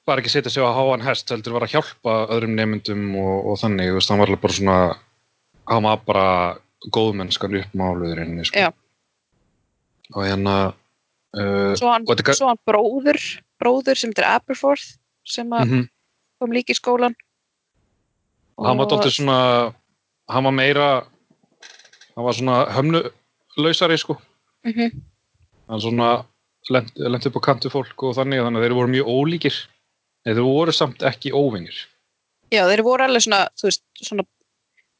[0.10, 3.52] var ekki að setja sig á háan hest heldur var að hjálpa öðrum nefndum og,
[3.52, 4.78] og þannig, þú veist, hann var bara svona
[5.70, 6.28] hann var bara
[6.92, 8.72] góðmennskan uppmáluðurinn sko.
[10.12, 10.56] Og hérna
[11.38, 13.20] uh, svo hann, þetta- svo hann bróður
[13.62, 15.86] bróður sem þetta er Aberforth sem að mhm.
[16.42, 17.16] kom líka í skólan
[18.58, 19.40] og hann var dálítið svona
[20.32, 20.90] hann var meira
[22.16, 24.20] hann var svona hömnulausari sko.
[24.68, 25.00] Mm
[25.72, 26.26] hann svona
[26.68, 29.60] lent, lent upp á kantu fólk og þannig þannig að þeir voru mjög ólíkir.
[30.28, 31.78] En þeir voru samt ekki óvinnir
[32.52, 34.26] Já, þeir voru alveg svona, þú veist, svona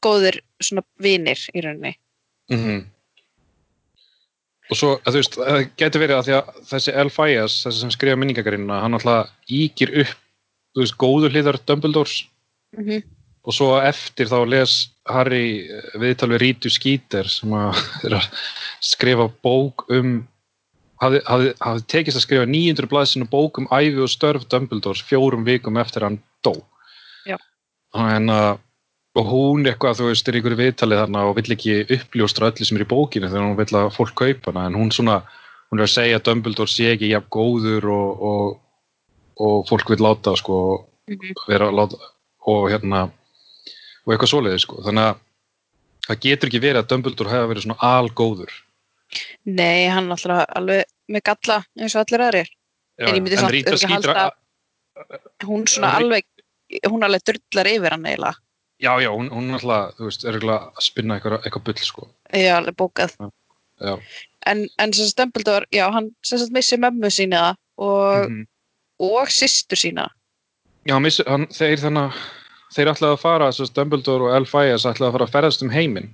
[0.02, 1.92] góðir svona vinir í rauninni.
[2.50, 2.88] Mm
[4.70, 7.94] og svo, þú veist, það getur verið að því að þessi El Fayas, þessi sem
[7.94, 10.18] skrifa minningagarina hann alltaf ígir upp
[10.72, 12.24] þú veist, góðu hliðar Dumbledores
[12.76, 13.04] mm -hmm.
[13.44, 18.28] og svo eftir þá les Harry eh, viðtal við Rítu Skeeter sem að
[18.80, 20.26] skrifa bók um
[21.02, 25.44] hafði, hafði, hafði tekist að skrifa 900 blaðsinu bók um æfi og störf Dumbledores fjórum
[25.44, 26.54] vikum eftir hann dó
[27.26, 27.36] Já.
[27.94, 28.58] en að
[29.18, 32.78] og hún eitthvað, þú veist, er ykkur viðtalið þarna og vill ekki uppljóstra öllu sem
[32.78, 34.66] er í bókinu þegar hún vill að fólk kaupa hana.
[34.70, 35.18] En hún svona,
[35.70, 38.60] hún er að segja að Dumbledore sé ekki jafn góður og, og,
[39.44, 41.32] og fólk vil láta sko, Mhm.
[41.48, 41.96] vera að láta
[42.46, 43.00] og hérna
[44.06, 45.16] og eitthvað svoleiði sko, þannig að
[46.06, 48.52] það getur ekki verið að Dumbledore hefði verið svona algóður.
[49.44, 52.48] Nei, hann er alltaf alveg með galla eins og allir aðrir.
[53.00, 54.38] Já, En ég myndi samt Rita örugglega Skeeter halda-
[55.44, 56.24] hún svona alveg
[56.88, 58.34] hún alveg drullar yfir hann eiginlega
[58.82, 62.08] já, já, hún, hún alltaf, þú veist, er örugglega að spinna eitthvað, eitthvað bull sko.
[62.34, 63.14] Já, alveg bókað.
[63.82, 63.94] Já,
[64.50, 68.46] en, en sem sagt Dumbledore, já, hann sem sagt missi mömmu sína og, Mhm.
[69.00, 70.08] og systur sína.
[70.86, 72.20] Já, hann missi, hann, þeir þannig að
[72.74, 76.10] þeir ætlaði að fara, svo Dumbledore og Elfæas ætlaði að fara að ferðast um heiminn.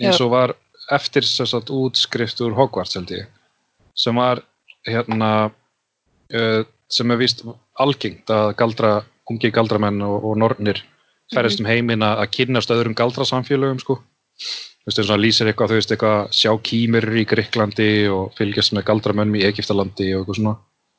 [0.00, 0.54] Eins og var
[0.94, 3.26] eftir sem sagt útskrift úr Hogwarts held ég.
[3.98, 4.40] Sem var
[4.86, 5.50] hérna
[6.32, 7.42] uh, sem er víst
[7.78, 8.92] algengt að galdra,
[9.30, 10.80] ungi galdramenn og, og nornir
[11.34, 13.98] ferðast um heiminn að kynnast öðrum galdrasamfélögum sko.
[14.38, 18.72] Þú veist, og hann lýsir eitthvað, þú veist, eitthvað sjá kýmur í Greiklandi og fylgjast
[18.76, 20.54] með galdramönnum í Egiptalandi og eitthvað svona.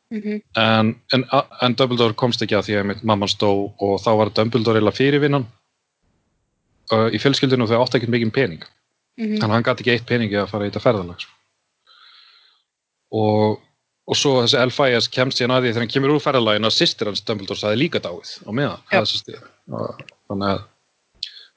[0.09, 0.41] Mm -hmm.
[0.57, 1.23] en, en,
[1.61, 5.45] en Dumbledore komst ekki að því að mamman stó og þá var Dumbledore eða fyrirvinnan
[6.91, 8.63] uh, í fjölskyldinu og þau átti ekkert mikið pening.
[9.19, 11.33] Mm þannig að hann gæti ekki eitt peningi að fara í þetta ferðalag sko.
[13.11, 13.59] og,
[14.07, 17.07] og svo þessi Elfæas kemst síðan að því þegar hann kemur úr ferðalaginu að sýstir
[17.07, 18.79] hans Dumbledore sagði líka dáið á meðan
[20.29, 20.65] Þannig að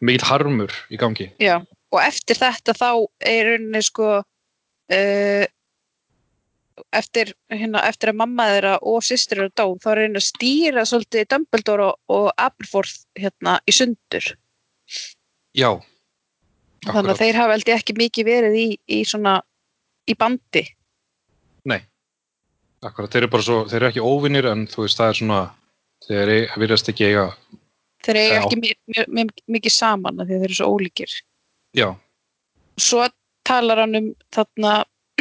[0.02, 1.28] mikill harmur í gangi.
[1.42, 1.58] Já,
[1.92, 2.88] og eftir þetta þá
[3.28, 5.44] er rauninni sko uh,
[6.96, 10.85] eftir, hérna, eftir að mamma þeirra og systir eru dó, þá er rauninni að stýra
[10.88, 14.32] svolítið Dumbledore og, og Aberforth hérna í sundur.
[15.56, 15.70] Já,
[16.88, 17.14] þannig akkurat.
[17.14, 19.38] að þeir hafa held ég ekki mikið verið í, í svona
[20.08, 20.64] í bandi.
[21.68, 21.78] Nei,
[22.82, 25.40] akkurat, þeir eru bara svo, þeir eru ekki óvinnir en þú veist, það er svona,
[26.08, 27.26] þeir eru- virðast ekki eiga,
[28.06, 28.38] þeir Já.
[28.40, 31.10] ekki mi- mi- mi- mikið saman að þeir eru svo ólíkir
[31.76, 31.88] já,
[32.78, 33.06] svo
[33.46, 34.72] talar hann um þarna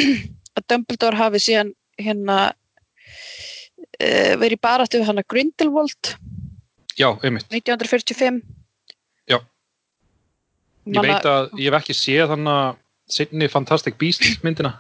[0.58, 6.16] að Dumbledore hafi síðan hérna uh, verið baráttu við hann að Grindelwald
[6.98, 7.48] já, einmitt.
[7.54, 8.42] 1945
[9.30, 9.38] Já.
[10.90, 12.80] Ég veit að ég hef ekki séð þannig að
[13.12, 14.72] sinni Fantastic Beasts myndina,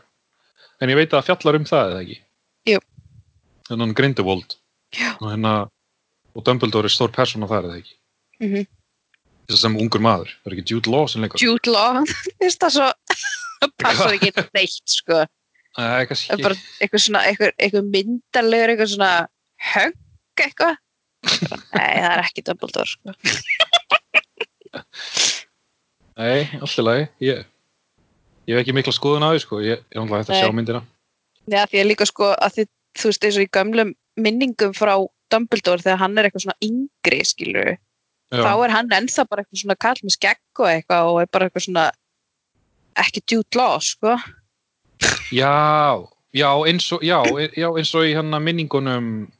[0.81, 2.17] en ég veit að fjallar um það, eða ekki?
[2.71, 2.79] Jú.
[3.69, 4.55] Þannig Grindelwald.
[4.97, 5.11] Já.
[5.19, 5.53] Og hérna,
[6.35, 7.95] og Dumbledore er stór persóna þar, eða ekki?
[8.41, 8.67] Mhm.
[9.47, 11.41] Þess að sem ungur maður, það er ekki Jude Law sem leikur.
[11.43, 12.01] Jude Law
[12.39, 12.87] finnst það svo
[13.81, 18.89] passar ekki neitt sko Nei, Það er kannski bara eitthvað svona eitthvað, eitthvað myndarlegur eitthvað
[18.91, 19.11] svona
[19.71, 20.73] högg eitthvað
[21.77, 23.15] nei það er ekki Dumbledore sko.
[26.21, 27.05] Nei, allt í lagi.
[27.23, 27.45] Ég,
[28.49, 29.61] ég hef ekki mikla skoðun á því, sko.
[29.63, 30.81] Ég, er hægt að sjá myndina.
[31.49, 34.93] Já, því að líka sko að þið, þú veist eins og í gömlum minningum frá
[35.31, 37.71] Dumbledore þegar hann er eitthvað svona yngri skilur
[38.31, 41.31] Já, þá er hann ennþá bara eitthvað svona kall með skegg og eitthvað og er
[41.31, 41.87] bara eitthvað svona
[43.01, 44.15] ekki Law sko.
[45.31, 49.31] Já, já, eins og, já, e- já, eins og í hann minningunum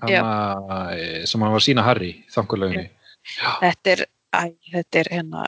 [0.00, 2.90] hana, eh, sem hann var að sína Harry, þanguleginni.
[3.60, 5.46] þetta er, æ, þetta er hérna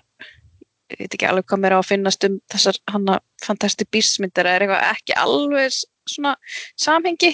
[0.92, 3.08] ég veit ekki alveg hvað mér á að finnast um þessar hann
[3.42, 5.78] fantasti bísmyndar er eitthvað ekki alveg
[6.10, 6.34] svona
[6.80, 7.32] samhengi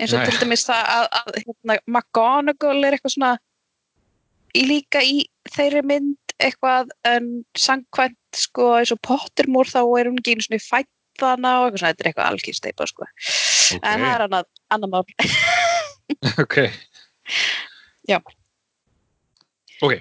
[0.00, 0.28] eins og Nei.
[0.30, 3.32] til dæmis það að, að hérna, McGonagall er eitthvað svona
[4.56, 10.36] líka í þeirri mynd eitthvað en sangkvæmt sko eins og Pottermore þá er hún ekki
[10.36, 13.08] einu svona fætt þarna og eitthvað svona, þetta er eitthvað algjörsteipa sko
[13.80, 15.04] en það er annað, annað mál
[16.44, 16.56] ok.
[18.08, 18.20] Já.
[19.82, 19.92] Ok.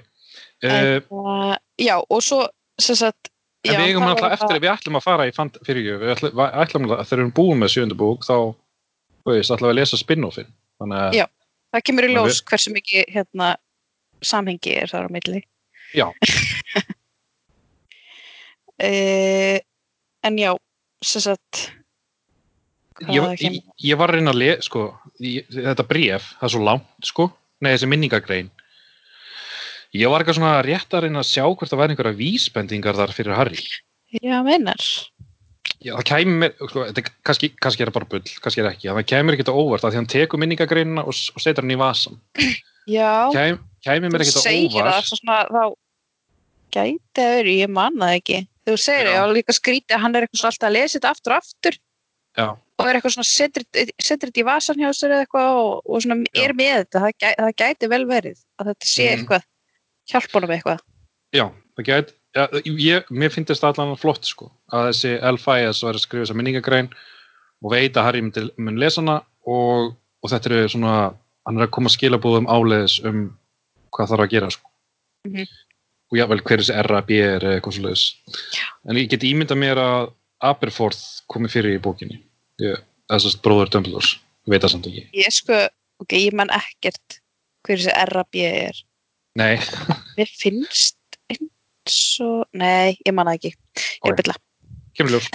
[0.64, 2.46] Uh, uh, já, og svo
[2.80, 3.30] sem sagt
[3.66, 6.14] en já, við eigum alltaf eftir, við ætlum að fara í fant fyrir ég, við
[6.16, 8.38] ætlum, við ætlum að þegar við erum búin með sjöndu bók, þá,
[9.30, 10.50] veist, ætlum við að lesa spin-offin.
[10.82, 11.26] Þannig að, Já.
[11.76, 13.48] það kemur í ljós hversu mikið hérna,
[14.26, 15.42] samhengi er þar á milli
[15.96, 16.08] Já.
[18.82, 19.58] uh,
[20.28, 20.52] en já
[21.06, 21.68] sem sagt
[23.04, 24.86] ég, ég, ég var að reyna að lesa, sko,
[25.24, 27.28] ég, þetta bréf, það er svo langt, sko,
[27.60, 28.52] nei, þessi minningagrein.
[29.96, 33.14] Ég var eitthvað svona rétt að reyna að sjá hvort það væri einhverja vísbendingar þar
[33.16, 33.62] fyrir Harry.
[34.22, 34.82] já, meinar
[35.82, 38.76] Já, það kæmi mér, sko, þetta kannski, kannski er það bara bull, kannski er það
[38.76, 41.74] ekki, það kæmi mér ekkert óvart að því hann tekur minningagreinina og, og setur hann
[41.74, 42.20] í vasan.
[42.90, 45.10] já, Kæmi, kæmi mér þú ekkert á segir það óvart.
[45.10, 45.64] svo svona, þá
[46.76, 49.10] gæti að vera, ég man það ekki þú segir Já.
[49.10, 51.78] það, já, líka skrítið hann er eitthvað svona alltaf að lesa þetta aftur og aftur
[52.36, 53.66] Já, og er eitthvað svona setur
[54.26, 56.42] þetta í vasan hjá sér eða eitthvað og, og svona Já.
[56.46, 59.14] er með þetta, það, gæ, það gæti vel verið að þetta sé Mhm.
[59.20, 59.46] eitthvað
[60.12, 60.84] hjálpa honum eitthvað
[61.36, 65.84] já, það gæti, já, ég, mér finnst það allan flott, sko, að þessi L.F.I.S.
[65.86, 66.90] var að skrifa þessa minningagrein
[67.64, 70.96] og veit að Harry mun lesa hana og, og þetta eru svona,
[71.48, 73.28] hann er að koma skilabúðum áleiðis um
[73.96, 74.72] hvað þarf að gera, sko.
[75.30, 75.54] Mhm.
[76.14, 78.04] Og jável hver þessi RAB er eða eitthvað svo leiðis.
[78.86, 80.12] En ég get ímyndað mér að
[80.46, 82.20] Aberforth komi fyrir í bókinni.
[83.10, 84.12] Þessast bróður Dumbledores,
[84.46, 85.06] ég veit það samt ekki.
[85.18, 85.58] ég sko,
[86.04, 87.18] ok, ég man ekkert
[87.66, 88.84] hver þessi RAB er
[89.36, 89.56] Nei,
[90.16, 90.96] mér finnst
[91.32, 94.12] eins og nei, ég man það ekki, ég er Ok.
[94.14, 94.36] að bylla
[94.96, 95.28] kemur ljós.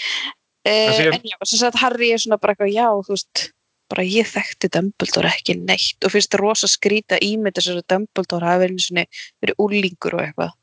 [0.68, 3.46] uh, sé- en já, sem sagt Harry er svona bara eitthvað, já, þú veist
[3.94, 8.48] bara ég þekkti Dumbledore ekki neitt og finnst það rosa skrýta ímynd þess að Dumbledore
[8.48, 9.04] hafi verið, svona,
[9.44, 10.54] verið úlingur og eitthvað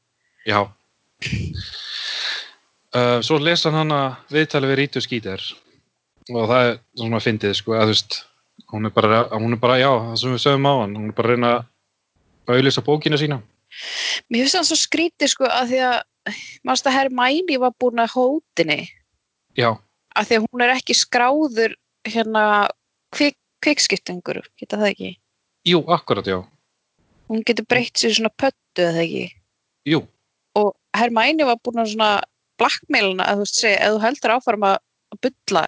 [0.49, 0.61] Já.
[2.91, 3.99] Uh, svo lesa hann hana
[4.33, 5.43] viðtali við Rítu Skíter
[6.33, 8.17] og það er svona að fyndið sko að þú veist
[8.73, 11.15] hún er bara, hún er bara já, það sem við sögum á hann hún er
[11.17, 11.61] bara að reyna að
[12.49, 13.41] auðlýsa bókina sína?
[14.31, 18.13] Mér finnst það svo skrítið sko að því að mannst að Hermæni var búin að
[18.15, 18.81] hótinni
[19.57, 19.73] Já,
[20.15, 21.75] að því að hún er ekki skráður
[22.07, 22.43] hérna
[23.15, 25.11] kvik, kvikskiptingur, geta það ekki?
[25.67, 26.39] Jú, akkurat já.
[27.31, 29.25] Hún getur breytt sér svona pöttu eða ekki?
[29.89, 30.03] Jú,
[30.59, 32.11] og Hermæni var búin að svona
[32.61, 34.77] blackmailina að þú veist segja, ef þú heldur áfram að
[35.25, 35.65] bulla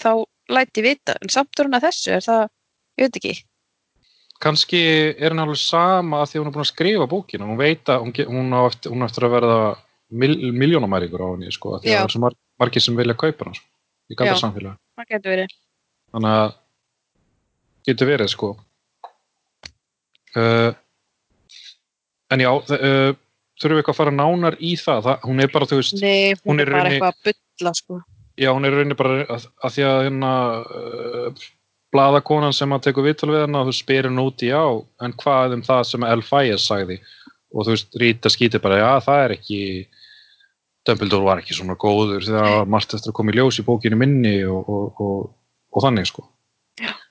[0.00, 0.10] þá
[0.50, 2.44] læti vita, en samt er hún að þessu er það,
[2.98, 3.34] ég veit ekki
[4.40, 4.80] kannski
[5.18, 7.48] er hann alveg sama að því hún er búin að skrifa bókina.
[7.48, 9.58] Hún veit að hún, hún, á eftir, hún á eftir að verða
[10.10, 13.46] mil, miljónamæringur á henni sko, því að það er svo mar, margir sem vilja kaupa
[13.48, 13.66] hann sko,
[14.10, 14.40] í ganda Já.
[14.42, 15.54] samfélag það getur verið.
[16.10, 16.50] Þannig að
[17.90, 18.50] getur verið sko.
[20.36, 20.70] Uh,
[22.30, 23.12] en já uh,
[23.58, 26.34] þurfum við eitthvað að fara nánar í það, það hún er bara þú veist Nei,
[26.38, 28.00] hún, Hún er bara rauninni- eitthvað að bulla sko.
[28.40, 31.48] Já hún er rauninni bara að, að því að hérna uh,
[31.94, 34.62] blaðakonan sem að tekur viðtal við hana þú spyrir hún út í já
[35.04, 36.66] en hvað um það sem L.F.I.S.
[36.70, 37.00] sagði
[37.50, 39.60] og þú veist Rita skýtir bara já það er ekki
[40.86, 44.36] Dumbledore var ekki svona góður þegar margt eftir að koma í ljós í bókinu minni
[44.48, 45.24] og, og, og,
[45.76, 46.26] og þannig sko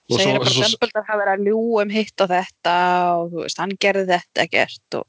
[0.09, 2.75] Og segir svo- bara svo- Dumbledore hafi verið að ljú um hitt og þetta
[3.19, 5.05] og þú veist, hann gerði þetta og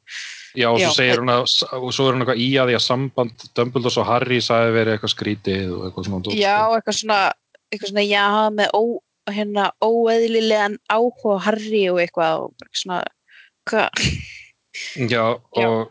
[0.59, 0.97] Já, og svo Já.
[0.99, 1.45] segir hún að,
[1.79, 4.97] og svo er hún eitthvað í að því að samband Dumbledore og Harry sagði verið
[4.99, 6.75] eitthvað skrítið og eitthvað svona já, sko.
[6.77, 7.21] eitthvað svona
[7.71, 8.27] eitthvað svona, já,
[8.59, 8.83] með ó,
[9.35, 13.03] hérna, óeðlilegan áhuga á Harry og eitthvað og svona
[14.97, 15.25] Já,
[15.57, 15.67] Já.
[15.67, 15.91] og,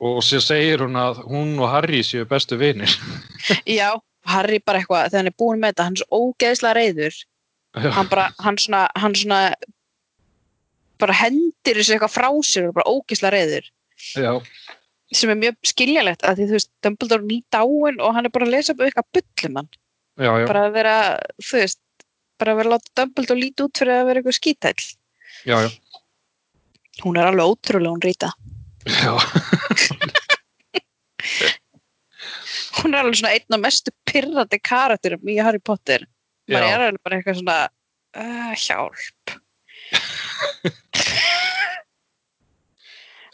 [0.00, 2.92] og sér segir hún að hún og Harry séu bestu vinir.
[3.78, 3.96] já,
[4.28, 7.20] Harry bara eitthvað þegar hann er búin með þetta, hann er svo ógeðslega reyður
[7.96, 9.40] hann bara, hann svona, hann svona
[11.00, 13.68] bara hendir þessu eitthvað frá sér og bara ógeðslega reyður
[14.18, 14.32] já,
[15.14, 18.34] sem er mjög skiljalegt að því þú veist, Dumbledore er nýt áin og hann er
[18.34, 20.96] bara að lesa upp eitthvað bullum hann já, já, bara að vera,
[21.40, 21.80] þú veist
[22.40, 24.84] bara að vera að láta Dumbledore líti út fyrir að vera eitthvað skítæll.
[25.48, 25.70] Já, já,
[27.04, 28.30] hún er alveg ótrúlega hún Rita.
[28.88, 29.12] Já,
[32.80, 36.00] hún er alveg svona einn af mestu pyrrandi karakterum í Harry Potter.
[36.50, 37.58] Maður er alveg bara eitthvað svona
[38.16, 39.24] uh, hjálp.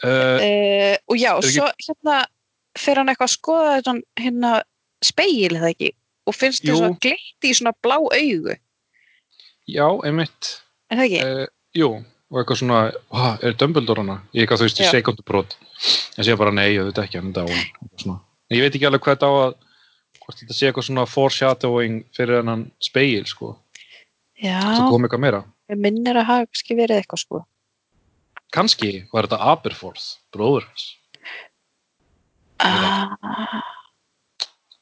[0.03, 2.17] Uh, uh, og já, ekki- svo hérna
[2.77, 4.51] fer hann eitthvað að skoða hérna
[5.05, 5.91] speil eða ekki?
[6.27, 8.53] Og finnst þess að glitti í svona blá augu
[9.67, 10.51] já, einmitt,
[10.91, 11.21] er það ekki?
[11.23, 11.89] uh, jú,
[12.31, 12.79] og eitthvað svona,
[13.43, 14.17] er Dumbledore hana?
[14.35, 15.55] Ég eitthvað, þú veist, í sekundubrót.
[16.17, 17.67] En sé bara, nei, ég veit ekki, hann er.
[18.07, 19.53] En ég veit ekki alveg hvað þetta á að,
[20.23, 23.53] hvort þetta sé eitthvað svona foreshadowing fyrir hennan speil, sko.
[24.39, 25.43] já, Það kom eitthvað meira.
[25.69, 27.43] mér minnir að hafa kannski verið eitthvað sko
[28.55, 30.85] Kanski var þetta Aberforth, bróður hans.
[32.63, 33.61] ah,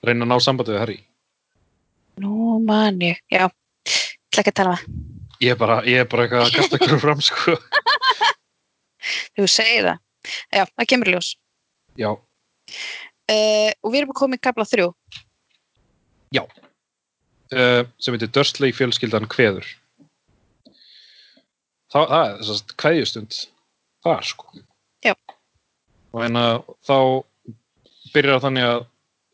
[0.05, 0.97] Reyna að ná sambandi við Harry.
[2.21, 3.49] nú man ég, já
[4.35, 5.01] ætla ekki að tala um það,
[5.43, 7.55] Ég er bara, ég er bara eitthvað að kasta ykkur fram, sko.
[9.35, 9.97] þú segir það
[10.55, 11.31] já, það kemur ljós
[11.99, 14.93] Já, uh, og við erum komið í kapla þrjú
[17.53, 19.67] uh, sem heitir Dursley fjölskyldan kveður.
[21.93, 23.37] Það, það er þess að kveðjustund
[24.05, 24.63] þar, sko.
[25.05, 25.13] Já.
[26.15, 26.45] Og hérna,
[26.87, 26.97] þá
[28.15, 28.81] byrjar það þannig að,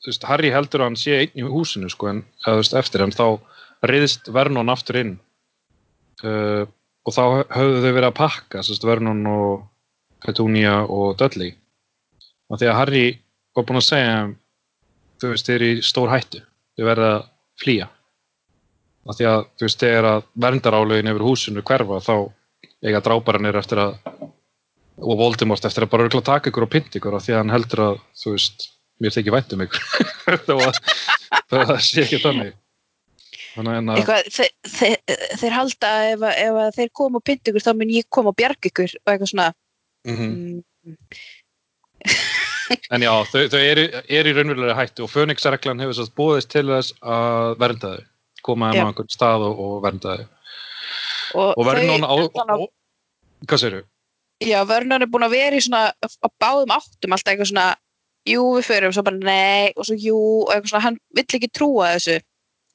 [0.01, 2.77] þú veist, Harry heldur að hann sé einn í húsinu, sko, en, eða, þú veist,
[2.81, 3.25] eftir, en þá
[3.89, 5.15] riðist Vernon aftur inn
[6.25, 6.67] uh,
[7.01, 7.23] og þá
[7.55, 9.63] höfðu þau verið að pakka, veist, Vernon og
[10.21, 11.55] Petunia og Dudley.
[12.51, 13.05] Og því að Harry
[13.55, 14.19] var búinn að segja,
[15.21, 16.43] þú veist, þið eru í stór hættu,
[16.77, 17.23] þið verða að
[17.63, 17.87] flýja.
[19.09, 22.15] Af því að, þú veist, þegar að verndarálögin yfir húsinu hverfa, þá
[22.85, 23.97] eiga drábaranir eftir að
[25.01, 27.53] og Voldemort eftir að bara örugglega taka ykkur og pynta ykkur af því að hann
[27.55, 28.67] heldur að, þú veist,
[29.01, 29.85] mér þykir vænt um ykkur.
[30.47, 30.75] þó að
[31.49, 32.53] það sé ekki þannig.
[33.51, 34.97] Að, eitthvað, þeir, þeir,
[35.41, 38.31] þeir halda ef, að- ef að þeir koma og pynta ykkur þá mun ég koma
[38.31, 39.47] og bjarga ykkur og eitthvað svona
[40.07, 41.01] mm mm,
[42.95, 46.63] en já, þau, þau eru, eru í raunverulega hættu og Phoenix-reglan hefur svo búðist til
[46.71, 48.05] þess að vernda þau,
[48.47, 48.81] koma Já.
[48.81, 50.25] á einhvern stað og, og vernda þau.
[51.35, 52.13] og, Og Vernon á,
[52.55, 52.65] og,
[53.45, 53.83] hvað segirðu?
[54.41, 57.67] já, Vernon er búin að vera í svona á báðum áttum alltaf eitthvað svona
[58.31, 61.51] jú við förum, svo bara nei og svo jú og eitthvað svona, hann vill ekki
[61.53, 62.17] trúa þessu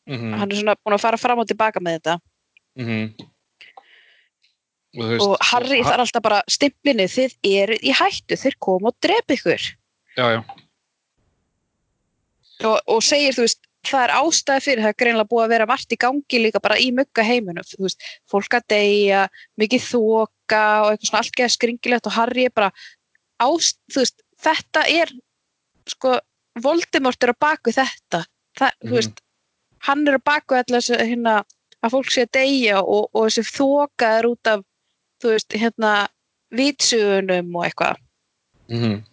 [0.07, 2.15] Mm hann er svona búin að fara fram og tilbaka með þetta.
[2.79, 3.07] -hmm.
[4.97, 8.89] og, þú og Harry ha- þarf alltaf bara stimplinu, þið eru í hættu þeir koma
[8.93, 9.63] og drepa ykkur.
[10.17, 10.43] Já, já,
[12.65, 15.67] og, og segir, þú veist, það er ástæði fyrir það er greinlega búið að vera
[15.71, 19.27] margt í gangi líka bara í mugga heiminum, þú veist, fólk að deyja
[19.61, 22.71] mikið þoka og eitthvað svona allt geða skringilegt og Harry er bara
[23.43, 25.13] ást, veist, þetta er
[25.87, 26.17] sko,
[26.57, 28.25] Voldemort er á baku þetta,
[28.57, 28.89] það, Mhm.
[28.89, 29.21] þú veist
[29.85, 31.43] hann er á baku þessu hérna,
[31.85, 34.65] að fólk sé að deyja og, og þessi þoka er út af
[35.23, 35.93] þú veist, hérna
[36.55, 38.01] vitsugunum og eitthvað.
[38.73, 39.05] Mm alls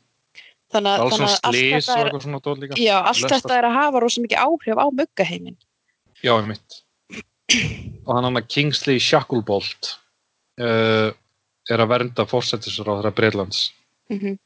[0.74, 4.86] þannig að allt þetta er Já, allt þetta er að hafa rosa mikið áhrif á
[5.00, 5.58] muggaheimin.
[6.24, 6.80] já, ég mitt
[8.08, 9.92] og hann hann að Kingsley Shacklebolt
[10.64, 11.12] uh,
[11.70, 13.70] er að vernda fórsetisur á þeirra Breitlands
[14.12, 14.38] Mm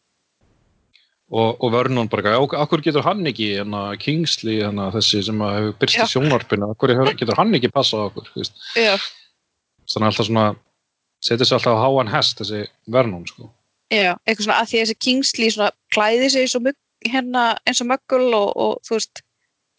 [1.27, 6.01] og, og Vernon bara, okkur getur hann ekki að Kingsley, hann þessi sem hefur byrst
[6.03, 8.31] í sjónvarpinu, okkur getur hann ekki passað okkur,
[9.87, 10.47] þannig alltaf svona
[11.23, 13.51] setur sér alltaf á háan hest þessi Vernon sko.
[13.91, 17.81] já, eitthvað svona að því að þessi Kingsley svona klæði sig og, mugg, hérna, eins
[17.83, 19.23] og möggul og, og þú veist,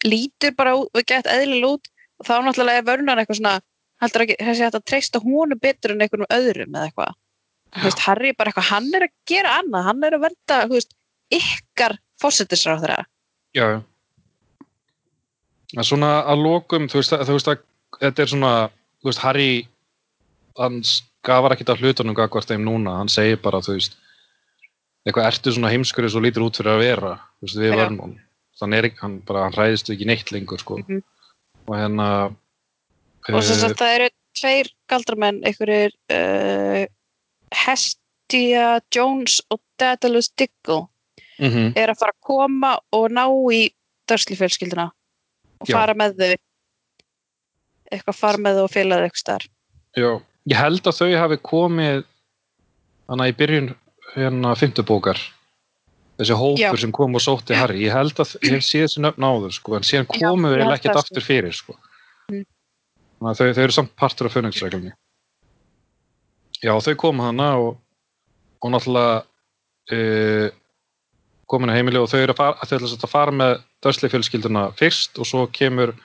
[0.05, 1.89] lítur bara út og gett eðlilega út.
[2.19, 3.55] Og þá náttúrulega er vörnan eitthvað svona,
[4.03, 7.17] heldur ekki þessi hægt að treysta honum betur en einhvernum öðrum eða eitthvað.
[8.03, 10.95] Harry er bara eitthvað, hann er að gera annað, hann er að vernda, þú veist,
[11.31, 13.05] ykkar fósettisráð þeirra.
[13.55, 13.67] já
[15.77, 17.59] en svona að lokum þú veist, að- þú veist að
[18.01, 18.53] þetta er svona
[19.01, 19.67] þú veist, Harry
[20.57, 23.95] hann skafar ekkert af hlutunum gagvart þeim núna, hann segir bara þú veist
[25.07, 27.75] eitthvað ertu svona heimskurið svo lítur út fyrir að vera þú veist, við Já.
[27.83, 28.19] Vernon
[28.59, 30.77] þannig er hann bara, hann hræðist ekki neitt lengur sko.
[30.77, 31.03] Mhm.
[31.69, 32.35] og hérna
[33.29, 36.85] Og sem eh, sagt, það eru tveir galdramenn, einhverjir uh,
[37.53, 40.87] Hestia Jones og Daedalus Diggle
[41.39, 43.25] mhm, er að fara að koma og ná
[43.55, 43.63] í
[44.09, 44.89] dörslifjölskylduna
[45.59, 45.75] og Já.
[45.75, 46.29] fara með þau
[47.89, 49.49] eitthvað fara með þau og fela þau eitthvað starf
[49.99, 52.05] ég held að þau hafi komið
[53.09, 53.69] þannig í byrjun
[54.15, 55.21] hérna fimmtubókar
[56.19, 56.71] þessi hópur Já.
[56.83, 59.75] sem kom og sótti Harry ég held að ég hef séð þessi nöfn áður sko,
[59.77, 61.75] en síðan Já, komu ég við ekkert það, aftur fyrir sko.
[62.29, 62.45] Mm.
[63.19, 64.95] þannig að þau, þau eru samt partur af fönningsreglunni
[66.59, 67.77] Já, þau komu hana og,
[68.59, 69.21] og náttúrulega
[69.95, 70.49] uh,
[71.49, 75.19] komin að heimili og þau eru að fara, sagt að fara með dörsli fjölskylduna fyrst
[75.19, 75.95] og svo kemur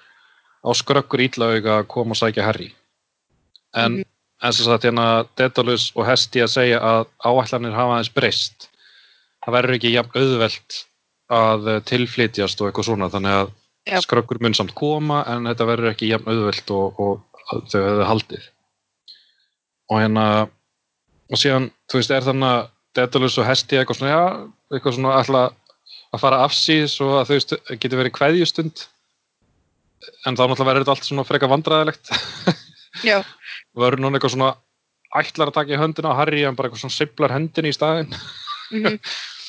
[0.64, 2.70] á skrökkur ítlaauga að koma og sækja Harry
[3.74, 4.04] en Mhm.
[4.42, 8.68] en sem sagt hérna Dedalus og Hesti að segja að áætlanir hafa aðeins breyst
[9.44, 10.80] það verður ekki jafn auðvelt
[11.30, 13.52] að eh, tilflytjast og eitthvað svona þannig að
[13.86, 14.00] Já.
[14.00, 18.04] skrökkur mun samt koma en þetta verður ekki jafn auðvelt og, og að þau hefðu
[18.08, 18.44] haldið
[19.90, 20.26] og hérna
[21.30, 24.24] og síðan, þú veist, er þannig að Dedalus og Hesti eitthvað svona, já,
[24.78, 25.60] eitthvað svona alltaf
[26.14, 28.84] að fara afsýðis og að þau geti verið kveðjustund
[30.28, 32.12] en þá náttúrulega verður þetta allt svona frekar vandræðilegt
[33.04, 33.18] Já,
[33.84, 34.52] verður núna eitthvað svona
[35.14, 38.12] ætlar að taka í höndina á Harry en bara eitthvað svona siblar hendinni í staðinn
[38.14, 38.98] mhm.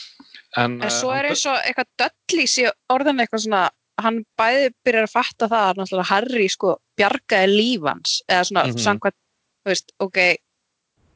[0.62, 3.66] en, en eh, svo er eins og eitthvað döllís í orðin eitthvað svona
[4.02, 8.82] hann bæði byrjar að fatta það að náttúrulega Harry sko bjargaði lífans eða svona Mhm.
[8.88, 9.20] samkvæmt
[9.66, 10.20] þú veist, ok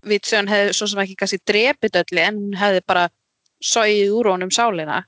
[0.10, 3.10] Vitsjón hefði svo sem ekki kannski drepið dölli en hún hefði bara
[3.64, 5.04] sóið úr honum sálina.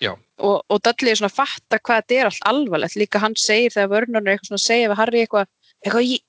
[0.00, 0.14] Já.
[0.40, 2.96] og, og Dudley er svona að fatta hvað þetta er allt alvarlegt.
[2.96, 5.50] Líka hann segir þegar Vernon er eitthvað svona að segja við Harry eitthvað,
[5.84, 6.22] eitthvað ég,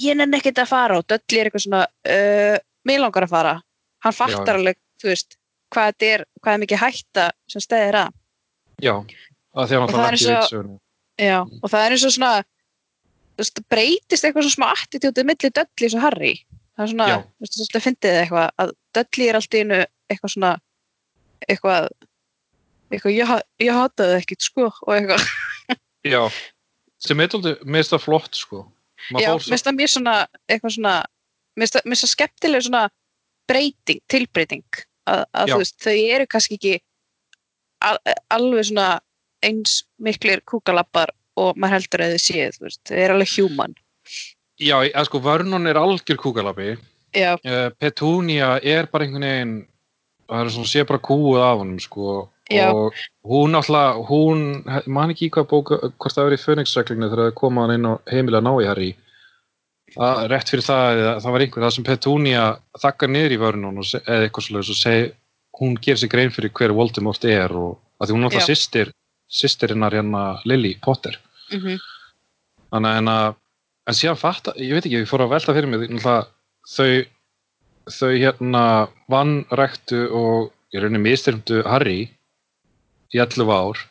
[0.00, 0.96] ég nenni ekkert að fara.
[0.96, 2.56] Og Dudley er eitthvað svona uh,
[2.88, 3.54] mér langar að fara.
[4.06, 4.60] Hann fattar Já.
[4.62, 5.36] alveg, þú veist
[5.74, 8.14] hvað þetta er, hvað er mikið hætta sem stæðir að.
[8.80, 10.78] Já, að því að hann og- ekki vitsögunni.
[11.18, 15.50] Já, og það er eins og svona þú veist, breytist eitthvað svona smá attitútið milli
[15.50, 16.32] Dudley og Harry.
[16.78, 19.78] Það er svona, þú veist, þetta fyndið þið eitthvað að Dudley er alltaf einu
[20.08, 20.52] eitthvað svona
[21.48, 21.88] eitthvað
[22.92, 23.32] eitthvað, ég,
[23.66, 25.24] ég hataði ekkit sko og eitthvað,
[26.08, 26.22] Já,
[27.02, 28.62] sem mér finnst það flott sko.
[29.12, 30.14] Maður já, finnst það mér svona
[30.48, 30.94] eitthvað svona,
[31.58, 32.84] það- mér finnst það skemmtileg svona
[33.48, 34.64] breyting, tilbreyting.
[35.08, 36.74] Að, að þú veist, þau eru kannski ekki
[37.88, 37.96] al,
[38.34, 38.88] alveg svona
[39.46, 43.76] eins miklir kúkalappar og maður heldur að þau séu, þú veist, þau eru alveg human.
[44.58, 46.76] Já, að sko, Vernon er algjör kúkalabi.
[47.16, 49.54] Já, Uh, Petúnia er bara einhvern veginn,
[50.28, 52.16] það er svona, sé bara kúið af honum sko.
[52.48, 52.68] Já.
[52.72, 52.94] Og
[53.28, 54.46] hún alltaf, hún,
[54.88, 57.88] man ekki í hvað bóka, hvort það verið í Fönixreglinu þegar það koma hann inn
[57.88, 58.88] á heimilega ná í Harry.
[59.96, 62.46] Að, rétt fyrir það, það var einhver, það sem Petúnia
[62.80, 65.04] þakkar niður í Vernon og, eða eitthvað svolítið og segi,
[65.58, 68.50] hún gerir sig grein fyrir hver Voldemort er og að því hún alltaf Já.
[68.52, 68.92] systir,
[69.32, 71.16] systirinnar hérna Lily Potter.
[71.52, 71.80] mhm
[72.68, 73.36] Þannig en að,
[73.88, 75.86] en síðan fatta, ég veit ekki, ég fór að velta fyrir mig,
[76.68, 76.88] þau,
[77.92, 78.62] þau hérna
[79.12, 82.00] vannræktu og í rauninni mistyrmdu Harry
[83.14, 83.82] í 11 ár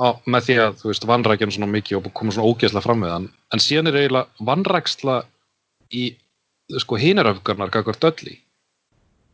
[0.00, 3.02] á, með því að, þú veist, vannrækja hann svona mikið og koma svona ógeðslega fram
[3.04, 5.16] með hann, en síðan er eiginlega vannræksla
[5.92, 6.04] í,
[6.80, 8.38] sko, hinaröfgarnar kakar dölli.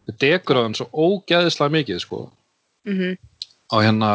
[0.06, 2.26] Þau degur á hann svo ógeðslega mikið, sko,
[2.86, 3.16] mhm
[3.72, 4.10] á hérna,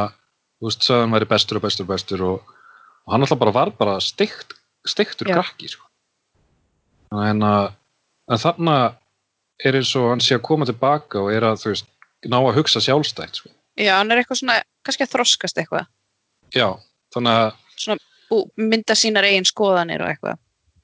[0.59, 2.57] þú veist, sagði hann væri bestur og bestur og bestur og,
[3.05, 4.55] og hann alltaf bara var bara steikt,
[4.87, 5.39] steiktur Já.
[5.39, 5.87] krakki sko.
[7.11, 7.53] Þannig að hérna,
[8.31, 8.43] en
[9.65, 11.89] er eins og hann sé að koma tilbaka og er að, þú veist,
[12.29, 13.51] ná að hugsa sjálfstætt sko.
[13.79, 15.89] Já, hann er eitthvað svona, kannski að þroskast eitthvað.
[16.55, 16.67] Já,
[17.15, 17.51] þannig að,
[17.85, 18.05] svona,
[18.59, 20.41] mynda sínar eigin skoðanir og eitthvað.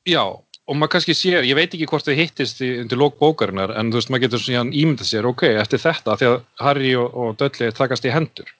[0.07, 0.23] Já,
[0.67, 3.91] og maður kannski sér, ég veit ekki hvort þau hittist í, undir lók bókarinnar, en
[3.91, 7.37] þú veist, maður getur svona ímyndað sér, ok, eftir þetta, því að Harry og, og
[7.39, 8.51] Dudley takast í hendur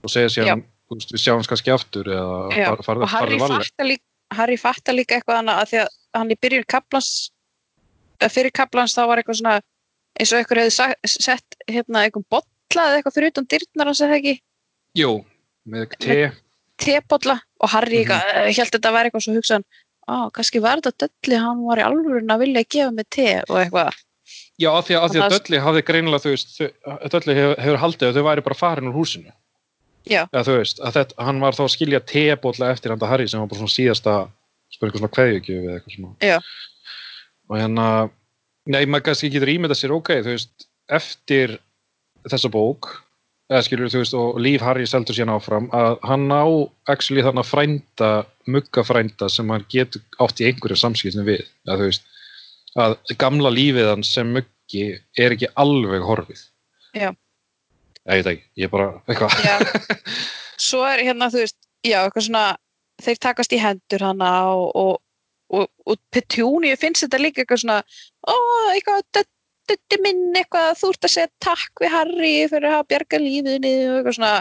[0.00, 4.96] og segja sér, við sjáum kannski aftur eða Já, far, far, og Harry fattar líka,
[4.96, 7.10] líka eitthvað annað að því að hann í byrjun kaplans
[8.28, 9.56] fyrir kaplans þá var eitthvað svona
[10.20, 14.18] eins og eitthvað hefði sett hérna eitthvað bolla eða eitthvað fyrir utan dyrnar hans eða
[14.20, 14.36] ekki,
[14.98, 15.12] Jú,
[15.70, 16.18] með te
[16.80, 18.52] tebolla og Harry mm -hmm.
[18.56, 19.66] held þetta að vera eitthvað svo hugsaðan
[20.08, 23.56] á, kannski var þetta dölli, hann var í alvörun að vilja gefa mig te og
[23.60, 23.94] eitthvað
[24.60, 26.58] Já, af því að, að Dölli hafði greinilega, þú veist,
[27.12, 29.32] Dölli hefur, hefur haldið að þau væri bara farin úr húsinu.
[30.08, 30.26] Já.
[30.32, 33.40] Eða þú veist, að þetta, hann var þá að skilja tebólla eftir handa Harry sem
[33.40, 34.16] var bara svona síðasta,
[34.70, 36.12] eitthvað svona kveðjögjöf eða eitthvað svona.
[36.24, 36.36] Já.
[37.50, 37.86] Og hérna,
[38.70, 41.56] nei, maður kannski getur ímyndað sér, ok, þú veist, eftir
[42.30, 42.92] þessa bók,
[43.50, 46.46] eða skilur, þú veist, og líf Harry seldur síðan áfram, að hann á
[46.92, 48.10] actually þannig að frænda,
[48.50, 52.06] mugga frænda sem hann getur átt í einhverju samskiptum við, þú veist,
[52.78, 54.86] að gamla lífið hans sem muggi
[55.18, 56.46] er ekki alveg horfið.
[56.94, 57.10] Já.
[58.10, 59.34] Ég veit ekki, ég er bara eitthvað.
[59.42, 59.98] Já.
[60.70, 62.44] svo er hérna, þú veist, já, eitthvað svona
[63.00, 64.98] þeir takast í hendur hana og, og,
[65.50, 67.78] og, og Petúni finnst þetta líka eitthvað svona
[68.28, 68.34] ó,
[68.74, 69.24] eitthvað,
[69.70, 73.72] dötti minn eitthvað, þú ert að segja takk við Harry fyrir að hafa bjarga lífiðinni
[73.88, 74.32] og eitthvað svona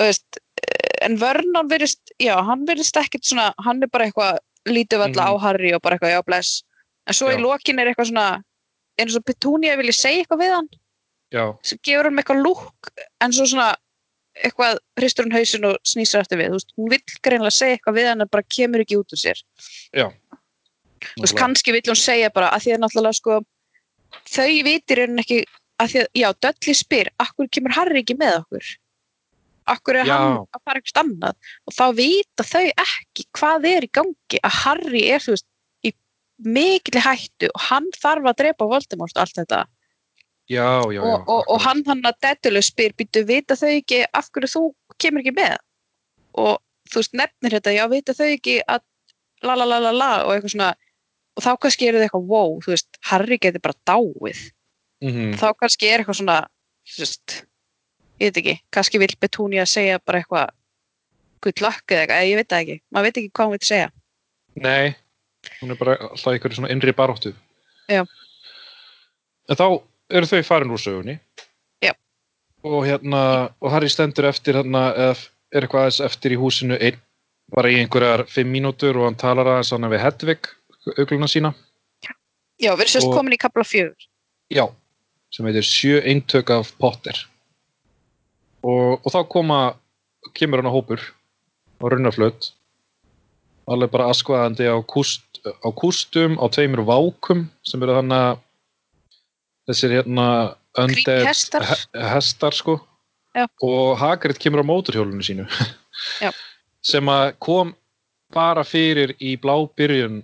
[0.00, 5.02] veist, eh, en Vernon virðist, já, hann virðist ekkit svona, hann er bara eitthvað lítið
[5.04, 5.40] valla á Mhm.
[5.44, 6.62] Harry og bara eitthvað, já, bless
[7.06, 7.36] en svo Já.
[7.36, 8.42] í lokin er eitthvað svona
[9.00, 10.68] eins og Petúni vilja segja eitthvað við hann
[11.32, 12.90] Já, sem gefur hann eitthvað lúk
[13.20, 13.74] en svo svona
[14.38, 16.56] eitthvað hristur hann hausin og snýsar eftir við.
[16.56, 19.40] Veist, hún vill greinlega segja eitthvað við hann en bara kemur ekki út úr sér.
[19.94, 23.40] Þú veist, kannski vill hún segja bara að því að náttúrulega sko
[24.30, 25.42] þau vitir hann ekki
[25.80, 28.70] að því að, já, Dölli spyr akkur kemur Harry ekki með okkur?
[29.70, 30.16] Akkur er Já.
[30.16, 31.50] hann að fara eitthvað annað?
[31.68, 35.46] Og þá vita þau ekki hvað er í gangi að Harry er þú veist
[35.86, 35.92] í
[36.56, 39.62] mikli hættu og hann þarf að drepa Voldemort og allt þetta
[40.50, 41.02] já, já, já.
[41.06, 44.62] og, og, og hann hann að Dedulus spyr býtu vita þau ekki af hverju þú
[45.00, 45.56] kemur ekki með
[46.42, 46.58] og
[46.90, 48.82] þú veist nefnir þetta já vita þau ekki að
[49.46, 50.70] la la la la la og eitthvað svona
[51.38, 54.48] og þá kannski eru þau eitthvað wow þú veist Harry getur bara dáið
[55.00, 55.30] Mhm.
[55.40, 56.34] þá kannski er eitthvað svona
[56.84, 57.36] þú veist
[58.20, 60.50] ég veit ekki kannski vil Betúni að segja bara eitthvað
[61.40, 63.88] good luck eða eitthvað ég veit það ekki maður veit ekki hvað hún vil segja
[64.60, 64.92] Nei,
[65.62, 67.30] hún er bara alltaf einhverju svona innri baróttu.
[67.88, 68.02] Já.
[69.48, 69.64] En þá
[70.10, 71.18] eru þau farin úr sögunni.
[71.84, 71.94] Já.
[72.66, 73.22] Og hérna,
[73.60, 75.20] og Harry stendur eftir hérna, er
[75.54, 76.98] eitthvað aðeins eftir í húsinu einn,
[77.54, 80.50] bara í einhverjar fimm mínútur og hann talar aðeins hann við Hedvig,
[80.98, 81.54] augluna sína.
[82.60, 84.08] já við erum sérst komin í kapla fjögur
[84.50, 84.66] Já.
[85.30, 87.16] Sem heitir Sjö eintök af Potter.
[88.62, 89.58] og, og þá koma
[90.36, 91.00] kemur hann á hópur
[91.80, 92.50] á runnaflöt
[93.70, 98.42] alveg bara askvaðandi á, kúst, á kústum á tveimur vákum sem eru þannig að
[99.70, 100.26] þessir hérna
[100.78, 101.64] undead hestar.
[101.70, 102.80] he- hestar sko.
[103.36, 103.44] Já.
[103.62, 105.44] og Hagrid kemur á móturhjólunu sínu.
[106.82, 107.74] Sem að kom
[108.34, 110.22] bara fyrir í blábyrjun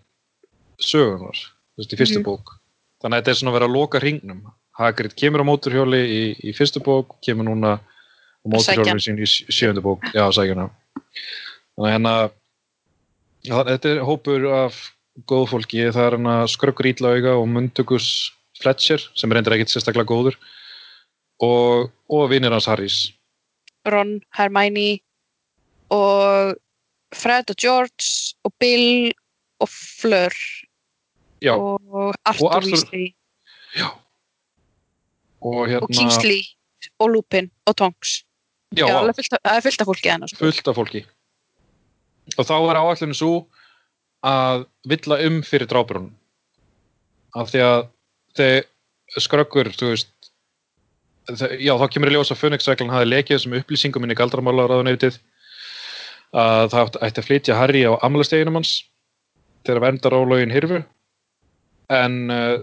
[0.83, 2.25] sögunar þú veist, í fyrstu Mhm.
[2.27, 2.55] bók.
[3.03, 4.41] Þannig að þetta er svona að vera að loka hringnum.
[4.79, 9.49] Hagrid kemur á móturhjóli í, í fyrstu bók kemur núna á móturhjólinu sínu í sjö-
[9.53, 10.03] sjöundu bók.
[10.15, 10.71] Já, sækjana
[11.77, 12.31] þannig að
[13.47, 14.93] hérna þetta er hópur af
[15.29, 15.87] góð fólki.
[15.93, 18.33] Það er hérna skrökkur ítlauga og mundugus
[18.63, 20.37] Fletcher sem er endur ekkit sérstaklega góður
[21.45, 23.13] og, og vinnir hans Harrys.
[23.87, 24.99] Ron, Hermione
[25.95, 26.57] og
[27.15, 29.13] Fred og George og Bill
[29.63, 30.33] og Fleur
[31.45, 33.13] já, og Arthur, Arthur- Weasley.
[33.77, 33.91] Já.
[35.45, 36.41] Og hérna og Kingsley
[36.99, 38.23] og Lupin og Tonks.
[38.75, 40.39] Já, Já, það er fullt af fólki hennar sko.
[40.43, 41.05] fullt af fólki.
[42.39, 43.47] Og þá er áallinu svo
[44.27, 46.11] að villa um fyrir drábrunum
[47.37, 47.89] af því að
[48.39, 50.13] þeir skröggur þú veist
[51.61, 55.17] já þá kemur í ljós að Phoenix-reglan hafi lekið þessum upplýsingum inn í galdramálaráðuneytið
[56.37, 58.75] að það ætti að flytja Harry á amlasteginum hans
[59.67, 60.83] þegar verndarólögin hirfu
[61.97, 62.59] en uh,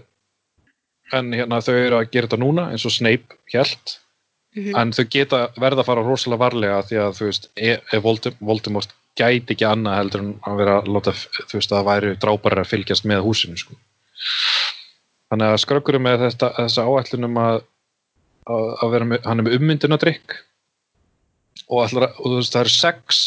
[1.12, 3.98] en hérna þau eru að gera þetta núna eins og Snape hjælt
[4.54, 4.76] Mhm.
[4.78, 8.36] en þau geta verða að fara rosalega varlega því að þú veist, e- ef Voldem-
[8.38, 11.10] Voldemort gæti ekki annað heldur en að vera láta,
[11.50, 13.74] þú veist, að það væri dráparar að fylgjast með húsinu, sko.
[15.34, 17.56] Þannig að skrökkur með þetta, þessa áætlunum að,
[18.54, 20.34] að, að vera með, hann er með ummyndunadrykk
[21.64, 23.22] og, að- og þú veist, það eru sex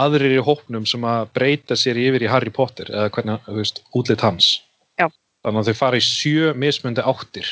[0.00, 3.82] aðrir í hópnum sem að breyta sér yfir í Harry Potter eða hvernig, þú veist,
[3.98, 4.46] útlit hans.
[4.96, 5.10] Já.
[5.44, 7.50] Þannig að þau fara í sjö mismundi áttir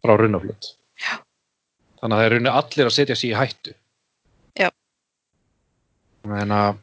[0.00, 0.70] frá runnaflut.
[1.02, 1.18] Já.
[2.00, 3.74] Þannig að það er rauninni allir að setja sig í hættu.
[4.56, 4.70] Já.
[6.24, 6.80] Að,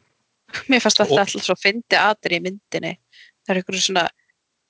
[0.70, 2.94] Mér fannst Og- alltaf alltaf svo fyndi aðri í myndinni.
[3.42, 4.06] Það er einhverju svona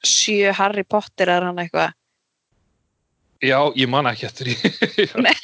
[0.05, 1.93] sjö Harry Potter er hann eitthvað.
[3.43, 5.35] já, ég man ekki eftir því.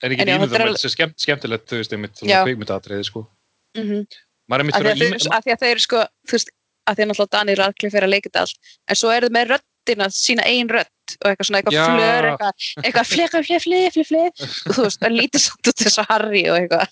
[0.00, 2.40] En ég get já, ímyndað þetta er skemmtilegt, þú veist, einmitt, Já.
[2.46, 3.26] kveikmyndatriði, sko.
[3.76, 4.04] Mm -hmm.
[4.50, 6.48] Er fyrir að þeir, ímynd- að því að þeir sko, þú veist,
[6.88, 8.58] að því að náttúrulega Daniel Radcliffe er að leika þetta allt.
[8.88, 10.88] En svo eru þið með röddina, sína ein rödd
[11.20, 12.54] og eitthvað svona, eitthvað flör, eitthvað,
[12.84, 14.44] eitthvað fleka, fleka, fleka, fleka.
[14.66, 16.88] Og þú veist, það lítið samt út þess að Harry og eitthvað.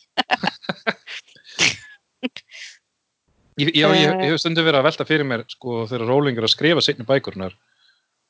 [3.58, 4.24] Ég, ég, Eh.
[4.24, 7.06] ég hef stundum verið að velta fyrir mér sko, þegar Rowling er að skrifa seinni
[7.08, 7.56] bækurnar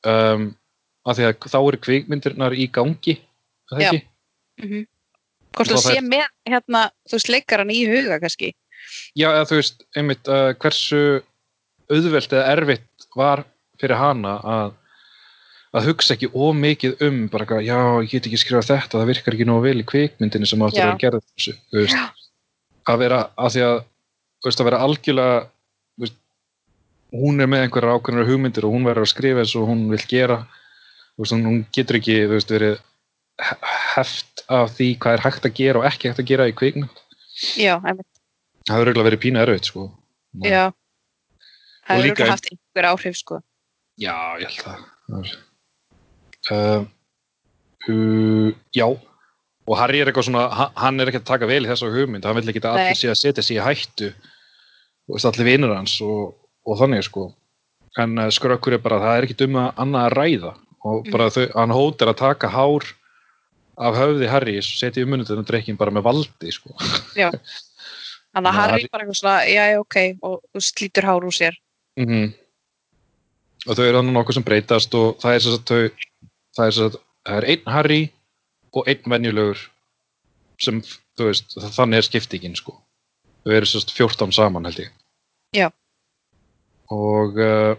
[0.09, 0.47] um,
[1.05, 4.01] af því að þá eru kvikmyndirnar í gangi er það ekki?
[4.63, 4.87] Mm
[5.49, 8.51] Hvort Og þú sé með, hérna, þú veist, leikaran í huga kannski.
[9.17, 10.99] Já, eða þú veist, einmitt uh, hversu
[11.89, 13.41] auðvelt eða erfitt var
[13.81, 14.75] fyrir hana að
[15.75, 19.35] að hugsa ekki ómikið um bara eitthvað, já, ég get ekki skrifa þetta það virkar
[19.35, 21.53] ekki nógu vel í kvikmyndinni sem áttur að gerð þessu,
[22.89, 23.81] að vera, að því að,
[24.45, 25.39] veist, að vera algjörlega
[25.99, 26.17] veist,
[27.15, 30.01] hún er með einhverjar ákveðnar hugmyndir og hún verður að skrifa eins og hún vil
[30.07, 30.39] gera
[31.19, 32.19] veist, hún, getur ekki,
[32.53, 32.77] verið
[33.39, 33.59] he-
[33.95, 36.55] heft af því hvað er hægt að gera og ekki hægt að gera í
[37.83, 38.15] einmitt.
[38.67, 39.89] það hefur auðvitað verið pína erfitt, sko
[40.45, 40.69] Já.
[41.89, 43.39] Það hefur líka haft einhver áhrif, sko.
[43.99, 45.31] Já, ég held er,
[46.53, 46.83] uh,
[47.89, 48.85] uh, já,
[49.69, 52.25] og Harry er eitthvað svona, ha- hann er ekki að taka vel í þessa hugmynd,
[52.25, 54.07] hann vil ekki að allir sé að setja sig í hættu
[55.09, 56.33] og allir vinur hans og,
[56.65, 57.27] og þannig sko.
[58.01, 61.11] En uh, skrökkur er bara, það er ekki um að annað að ræða og Mhm.
[61.11, 62.85] bara þau, hann hótar að taka hár
[63.79, 66.73] af höfði Harry og setja um munutinu drikkin bara með valdi sko.
[67.15, 71.55] Þannig að Já, Harry bara eitthvað svona, já, já, ok, og slítur hár úr sér.
[71.99, 72.33] mm
[73.67, 75.79] og þau eru þannig nokkuð sem breytast og það er svo að þau
[76.55, 76.93] það er að
[77.27, 77.97] það er einn Harry
[78.73, 79.61] og einn venjulegur
[80.59, 80.81] sem,
[81.17, 82.75] þú veist, þannig er skiptingin sko.
[83.45, 84.89] þau eru svo 14 saman held ég
[85.55, 85.69] Já.
[86.93, 87.77] og uh,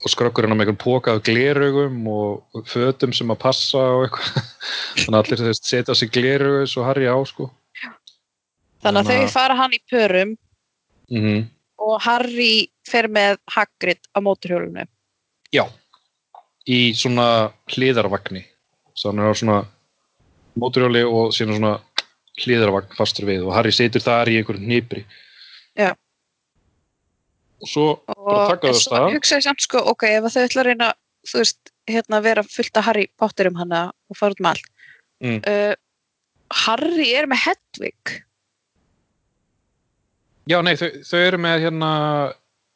[0.00, 4.44] og skrökkurinn á með einhvern póka af gleraugum og fötum sem að passa og eitthvað
[5.04, 7.50] þannig að allir veist, setja sig gleraugu svo Harry á sko.
[8.80, 10.36] Þannig að þau fara hann í pörum
[11.12, 11.48] mm
[11.80, 14.86] og Harry fer með Hagrid á móturhjólinu.
[15.54, 15.64] Já,
[16.68, 18.44] í svona hliðarvagni.
[19.00, 19.58] Þannig að svona
[20.60, 21.72] móturhjóli og síðan svona
[22.40, 25.02] hliðarvagn fastur við og Harry situr þar í einhverjum hnipri.
[25.78, 25.90] Já.
[27.60, 29.12] Og svo bara Og taka en þau af svo stað.
[29.18, 30.88] hugsaði samt sko, ok, ef að þau ætla að reyna,
[31.28, 34.70] þú veist, hérna vera fullt af Harry Potter um hana og fara út með allt.
[35.20, 35.40] Mm.
[35.44, 35.74] Uh,
[36.64, 38.14] Harry er með Hedwig.
[40.50, 41.90] Já, nei, þau, þau eru með hérna,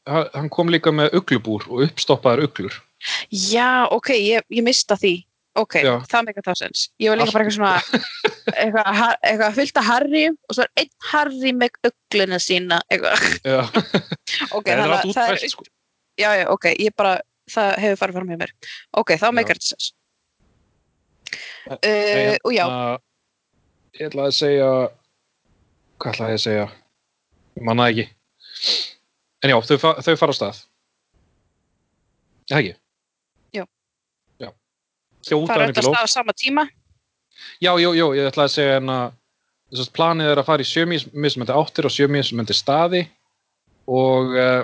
[0.07, 2.77] ha- hann kom líka með uglubúr og uppstoppaðar uglur.
[3.33, 5.17] Já, ok, ég, ég mista því.
[5.61, 5.93] Ok, Já.
[6.11, 7.75] það meika það sens ég var líka Allt- bara eitthvað svona
[8.65, 13.27] eitthvað, eitthvað fyllt af Harry og svo er einn Harry með ugluna sína eitthvað,
[14.59, 15.67] ok, það er að það er sko.
[16.21, 17.15] já, já, ok, ég bara
[17.55, 18.53] það hefur farið fram með mér
[19.03, 19.35] ok, þá Já.
[19.39, 19.93] meikar þetta sens
[21.65, 22.99] Nei, uh, og já, hérna,
[23.95, 24.67] Ég ætlaði að segja
[26.03, 26.65] Hvað ætlaði ég að segja?
[27.57, 28.05] Ég manna ekki
[29.45, 30.61] En já, þau, þau fara á stað
[32.51, 32.75] Já, ekki?
[35.29, 35.37] Já.
[35.37, 35.53] Já.
[35.55, 36.69] henni öll að staða á sama tíma
[37.63, 39.05] Já, jú, jú, ég ætlaði að segja en að
[39.75, 43.03] þess að planið er að fara í sjö mismöndi áttir og sjö mismöndi staði
[43.91, 44.63] og uh,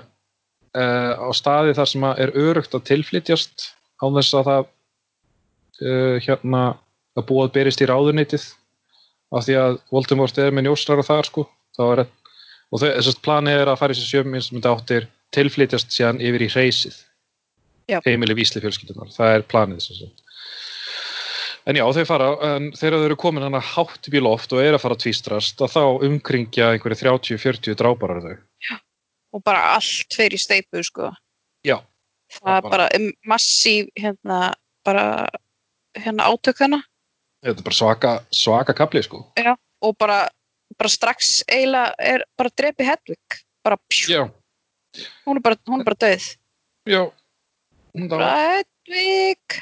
[0.77, 3.67] uh, á staði þar sem að er örugt að tilflytjast
[4.01, 4.63] á þess að það
[5.83, 6.63] uh, hérna
[7.19, 8.47] að búa að berist í ráðuneytið
[9.35, 11.47] af því að Voldemort er með njósrar þar sko
[11.77, 12.05] þá er,
[12.71, 16.47] og þess að planið er að fara í þessi sjö mismöndi áttir tilflytjast síðan yfir
[16.47, 16.97] í reysið
[17.91, 17.99] Já.
[18.07, 20.30] heimili vísli fjölskyldunar, það er planið sem sagt
[21.69, 22.29] En já, þau fara,
[22.79, 25.03] þegar þau eru komin hann að hátt upp í loft og er að fara að
[25.05, 28.37] tvístrast að þá umkringja einhverju 30-40 dráparar þau.
[29.37, 31.11] og bara allt fyrir í steipu sko.
[31.67, 31.77] Já,
[32.33, 34.55] það er bara- bara um, massív hérna,
[34.85, 35.29] bara
[35.95, 36.81] hérna átök þarna
[37.45, 39.21] þetta er bara svaka, svaka kapli, sko.
[39.83, 40.29] og bara,
[40.79, 44.31] bara strax eiginlega er bara drepi Hedvig bara pjú, Já,
[45.27, 46.37] hún er bara, hún er bara döð
[46.89, 47.13] já.
[48.09, 49.61] Bara Hedvig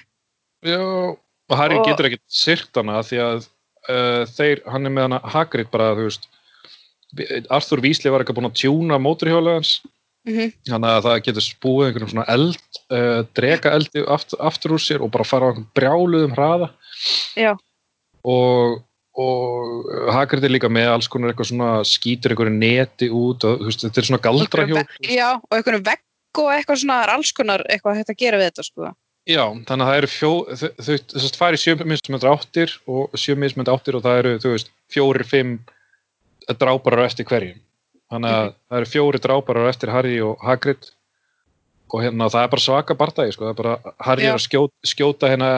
[0.64, 0.80] Já,
[1.48, 3.46] og Harry Og- getur ekkert syrt hana því að
[3.88, 6.28] uh, þeir, hann er með hana Hagrid bara, þú veist,
[7.48, 9.78] Arthur Weasley var eitthvað búinn að tjúna móturhjóla hans
[10.28, 12.58] mm þannig að það getur spúið einhverjum svona eld,
[12.92, 16.68] uh, drega eldi aftur, aftur úr sér og bara fara á einhverjum brjáluðum hraða
[17.38, 17.54] Já.
[18.28, 18.82] og,
[19.16, 23.86] og Hagrid er líka með alls konar eitthvað svona skýtur einhverju neti út og veist,
[23.86, 26.04] þetta er svona galdrahjól já, og einhvern vegg
[26.42, 28.92] og eitthvað svona alls konar eitthvað að gera við þetta sko.
[29.28, 33.34] Já, þannig að það eru fjó, þau, þau fara í sjö mismöndra áttir og sjö
[33.36, 35.58] mismöndra áttir og það eru, þú veist, fjórir, fimm
[36.48, 37.58] dráparar eftir hverjum.
[38.08, 40.88] Þannig að það eru fjóri dráparar eftir Harry og Hagrid
[41.92, 44.30] og hérna það er bara svaka bardagi, sko, það er bara Harry Já.
[44.32, 45.50] er að skjóta, skjóta hérna,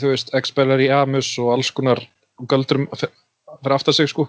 [0.00, 2.00] þú veist, Expellar í Amus og alls konar
[2.48, 4.28] göldrum f- fyrir aftar sig, sko.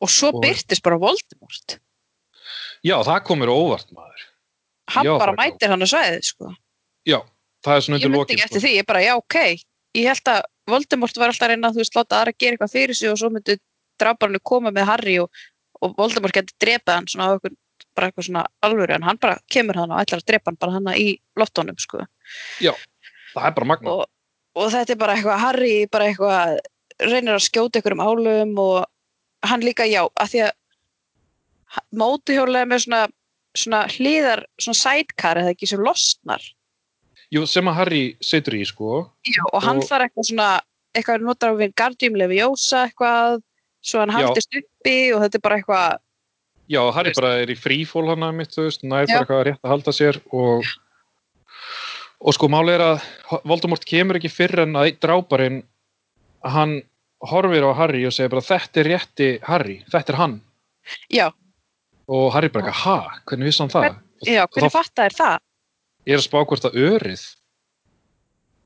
[0.00, 1.78] og svo Og- byrtist bara Voldemort
[2.84, 4.24] Já, það komur óvart, maður.
[4.96, 6.54] hann Já, bara mætir hann að svæðið sko.
[7.06, 7.20] Já,
[7.64, 8.66] það er svona ég undir myndi lokin, ekki eftir sko.
[8.66, 9.36] því, ég bara já ok
[9.96, 12.72] ég held að Voldemort var alltaf að reyna að þú veist láta aðra gera eitthvað
[12.72, 13.54] fyrir sig og svo myndi
[14.00, 15.44] dráparinu koma með Harry og,
[15.78, 17.54] og Voldemort geti drepað hann svona á eitthvað,
[17.96, 20.74] bara eitthvað svona alvöru en hann bara kemur hann og ætlar að drepa hann bara
[20.74, 21.06] hann í
[21.38, 22.02] loftónum sko.
[22.58, 23.94] Það er bara magna.
[23.94, 24.10] og,
[24.58, 26.58] og þetta er bara eitthvað Harry bara eitthvað
[27.06, 28.84] reynir að skjóta ykkur um álum og
[29.46, 30.54] hann líka já að því að
[31.94, 33.02] mótuhjólega með svona,
[33.54, 36.42] svona hliðar, svona sidecar eða ekki sem losnar
[37.34, 39.10] Jú, sem að Harry situr í, sko.
[39.26, 40.60] já, og hann Og- þarf eitthvað svona
[40.94, 43.42] eitthvað notar á við Guardium Leviosa eitthvað,
[43.82, 45.98] svo hann haldist uppi og þetta er bara eitthvað
[46.68, 47.20] Já, Harry Veist.
[47.20, 48.88] bara er í frífól hann að mitt, þú veist, Já.
[48.90, 50.64] bara eitthvað rétt að halda sér og,
[52.20, 55.60] og sko máli er að Voldemort kemur ekki fyrr en að dráparinn
[56.46, 56.82] hann
[57.22, 60.40] horfir á Harry og segir bara þetta er rétti Harry, þetta er hann
[61.10, 61.30] já,
[62.08, 63.96] og Harry bara, ha, hvernig vissi hann það?
[64.26, 65.38] Já, hvernig þá- fatta er það?
[66.06, 67.24] Ég er að spá hvort að örið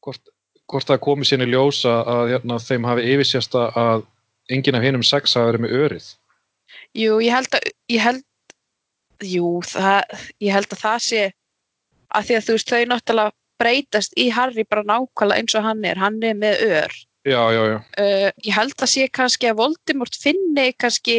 [0.05, 0.33] hvort,
[0.71, 4.07] hvort það komi í ljósa að hérna, þeim hafi yfirsjasta að
[4.51, 6.09] enginn af hinum sex hafi verið með örið.
[6.99, 8.25] Jú, ég held að ég held,
[9.23, 11.23] jú, það, ég held að það sé
[12.11, 15.85] að því að þú veist, þau náttúrulega breytast í Harry bara nákvæmlega eins og hann
[15.85, 16.01] er.
[16.01, 16.97] Hann er með ör.
[17.29, 21.19] Já, já, já, uh, ég held að sé kannski að Voldemort finni kannski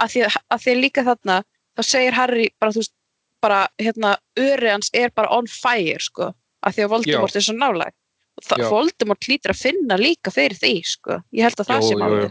[0.00, 1.34] að því að, að því að líka þarna
[1.76, 2.94] þá segir Harry bara, þú veist,
[3.42, 6.30] bara hérna, öri hans er bara on fire sko,
[6.62, 7.96] að því að Voldemort er svo nálæg.
[8.38, 8.68] Og það, Já.
[8.72, 12.28] Voldemort hlýtur að finna líka fyrir því, sko, ég held að það sé málið,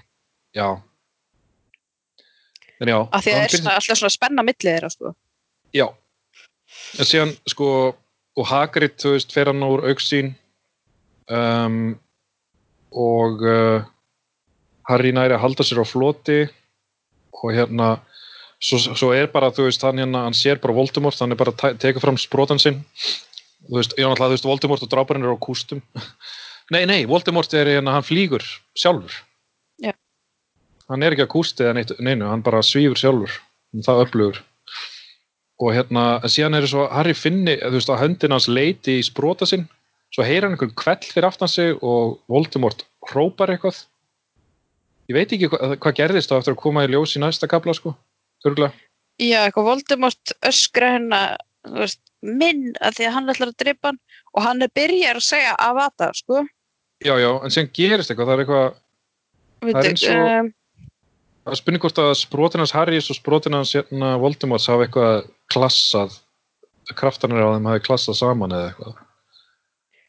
[0.57, 0.67] já.
[2.81, 5.11] En já, að því að það er svona, alltaf svona spenna millið þeirra, sko.
[5.77, 5.85] Já,
[6.97, 7.67] en síðan sko,
[8.39, 10.33] og Hagrid, þú veist, fer hann úr auksín
[11.29, 11.77] um,
[12.91, 13.83] og uh,
[14.89, 16.39] Harry næri að halda sér á floti
[17.41, 17.93] og hérna
[18.61, 21.53] svo, svo er bara, þú veist, hann hérna hann sér bara Voldemort, hann er bara
[21.55, 22.83] að teka fram sprotan sinn.
[23.67, 25.83] Þú veist, ég náttúrulega, þú veist, Voldemort og dráparinn eru á kústum.
[26.71, 28.45] Nei, nei, Voldemort er hérna, hann flýgur
[28.79, 29.11] sjálfur.
[29.81, 29.91] Já.
[30.87, 33.33] hann er ekki að kústi eða neitt, neinu, hann bara svífur sjálfur.
[33.83, 34.39] Það öflugur
[35.61, 39.05] og hérna, en síðan er svo Harry finni, þú veist, að höndin hans leiti í
[39.05, 39.67] sprota sinn,
[40.13, 43.83] svo heyrir hann einhvern kvell fyrir aftan sig og Voldemort hrópar eitthvað.
[45.11, 47.75] Ég veit ekki hvað, hvað gerðist þá eftir að koma í ljós í næsta kapla,
[47.77, 47.93] sko,
[48.45, 48.73] örgulega
[49.21, 51.35] Já, eitthvað Voldemort öskra hennar
[51.67, 53.99] þú veist, minn að því að hann ætlar að drepa hann
[54.33, 56.39] og hann er byrjar að segja Avata, sko.
[57.05, 58.73] Já, já, en síðan gerist eitthvað, það er eitthvað
[59.61, 60.51] Veitu, er eins og- um,
[61.41, 65.23] Það er spurning hvort að sprotin hans Harrys og sprotin hans hérna, Voldemorts hafa eitthvað
[65.53, 66.17] klassað
[66.97, 68.99] kraftanir á þeim hafi klassað saman eða eitthvað.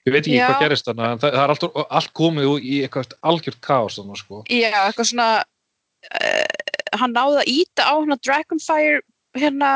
[0.06, 0.46] Ég veit ekki Já.
[0.50, 1.64] hvað gerist þannig en það, það er allt,
[2.00, 4.42] allt komið ú- í eitthvað algjört kaos þannig sko.
[4.50, 6.61] Já, eitthvað svona uh,
[7.00, 9.00] hann náði að íta á hérna Dragonfire
[9.38, 9.72] hérna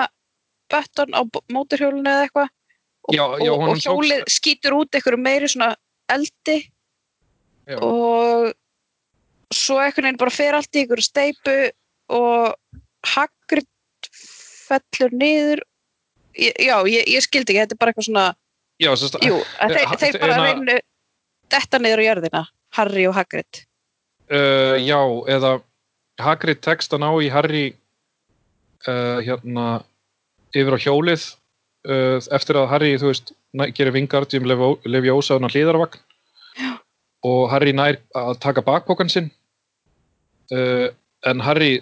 [0.73, 1.21] button á
[1.53, 2.53] mótorhjólinu eða eitthvað.
[3.07, 5.75] Og, og, og hjólið skýtur út eitthvað meiri svona
[6.13, 6.65] eldi.
[7.67, 7.81] Já.
[7.83, 8.53] og
[9.51, 11.55] svo einhvern veginn bara fer allt í ykkur steipu
[12.15, 12.55] og
[13.07, 13.67] Hagrid
[14.69, 15.63] fellur niður.
[16.37, 18.27] Já, ég, ég skildi ekki, þetta er bara eitthvað svona
[18.83, 20.79] Já, sérst, jú, að þeir, ha- þeir bara hérna- reynu
[21.55, 22.43] detta niður á jörðina,
[22.77, 23.63] Harry og Hagrid.
[24.27, 24.99] Uh, já,
[25.33, 25.53] eða
[26.23, 27.67] Hagrid tekst að ná í Harry
[28.89, 29.67] uh, hérna
[30.57, 31.25] yfir á hjólið
[31.89, 33.33] uh, eftir að Harry, þú veist,
[33.77, 34.49] gerir Vingardium
[34.85, 36.01] Leviosa á hann hlýðarvagn
[37.27, 39.29] og Harry nær að taka bakpokan sinn
[40.55, 40.89] uh,
[41.27, 41.81] en Harry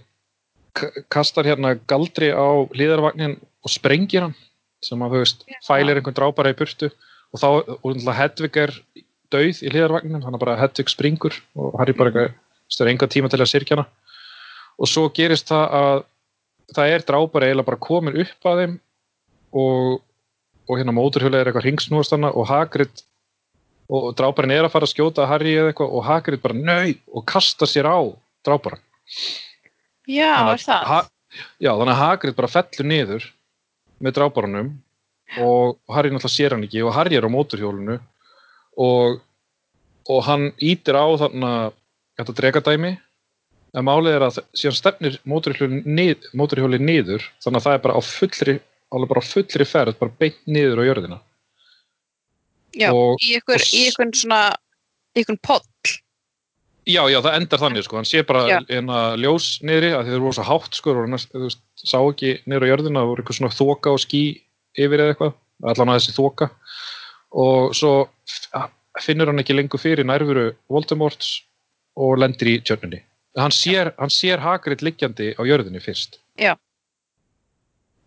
[1.12, 4.36] kastar hérna galdri á hlýðarvagnin og sprengir hann
[4.84, 6.90] sem að þú veist, fælir einhvern drápara í burtu.
[7.34, 7.48] Og þá,
[7.80, 8.72] og Hedvig er
[9.32, 12.34] dauð í hlýðarvagninum, þannig að bara Hedvig springur og Harry bara eitthvað
[12.70, 13.86] stöður enga tíma til að sirkja hana
[14.78, 16.02] og svo gerist það að
[16.74, 18.76] það er drápari eiginlega bara komin upp að þeim
[19.54, 19.98] og,
[20.68, 23.04] og hérna móturhjóli er eitthvað ringsnúast hana og Hagrid
[23.92, 27.26] og dráparinn er að fara að skjóta Harry eða eitthvað og Hagrid bara nau og
[27.28, 28.00] kasta sér á
[28.46, 28.80] dráparan
[30.08, 30.88] Já, er það?
[30.88, 30.98] ha,
[31.60, 33.28] já, þannig að Hagrid bara fellur niður
[34.04, 34.72] með dráparunum
[35.44, 37.98] og Harry náttúrulega sér hann ekki og Harry er á móturhjólinu
[38.80, 39.20] og,
[40.08, 41.52] og hann ítir á þarna
[42.18, 42.94] þetta dregadæmi
[43.74, 47.98] en málið er að síðan stefnir móturhjóli nið, móturhjóli niður þannig að það er bara
[47.98, 48.56] á fullri
[48.94, 51.20] bara á fullri ferð, bara beint niður á jörðina
[52.74, 54.54] Já, og- í ykkur svona
[55.14, 55.62] í ykkur poll
[56.84, 58.58] Já, já, það endar þannig sko, hann sé bara Já.
[58.68, 62.66] hérna ljós niðri að þið eru rosa hátt sko, og þú veist, sá ekki niður
[62.68, 64.20] á jörðina, það voru eitthvað svona þoka og ský
[64.76, 65.32] yfir eða eitthvað,
[65.64, 66.50] allan að þessi þoka
[67.40, 67.92] og svo
[69.00, 71.40] finnur hann ekki lengur fyrir nærveru Voldemorts
[71.96, 73.00] og lendir í tjörnunni.
[73.36, 76.20] Hann sér, hann sér Hagrid liggjandi á jörðinni fyrst.
[76.38, 76.54] Já.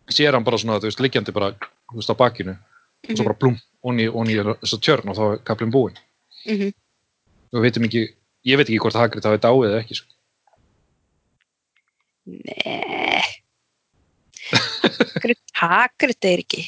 [0.07, 1.51] Sér hann bara svona, þú veist, liggjandi bara,
[1.91, 3.25] þú veist, á bakinu og svo Mhm.
[3.27, 5.97] bara blúm, onni, onni þessa tjörn og þá er kaplinn búinn.
[6.47, 6.71] Mhm.
[7.53, 8.13] Við veitum ekki,
[8.45, 10.07] ég veit ekki hvort Hagrid hafi dáið eða ekki, sko.
[12.27, 13.23] Nei
[14.51, 16.63] Hagrid, Hagrid er ekki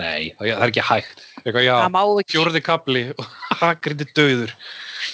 [0.00, 1.18] Nei, það er ekki hægt.
[1.44, 3.26] Eitthvað, já, má fjórði kapli og
[3.60, 4.54] Hagrid er döður.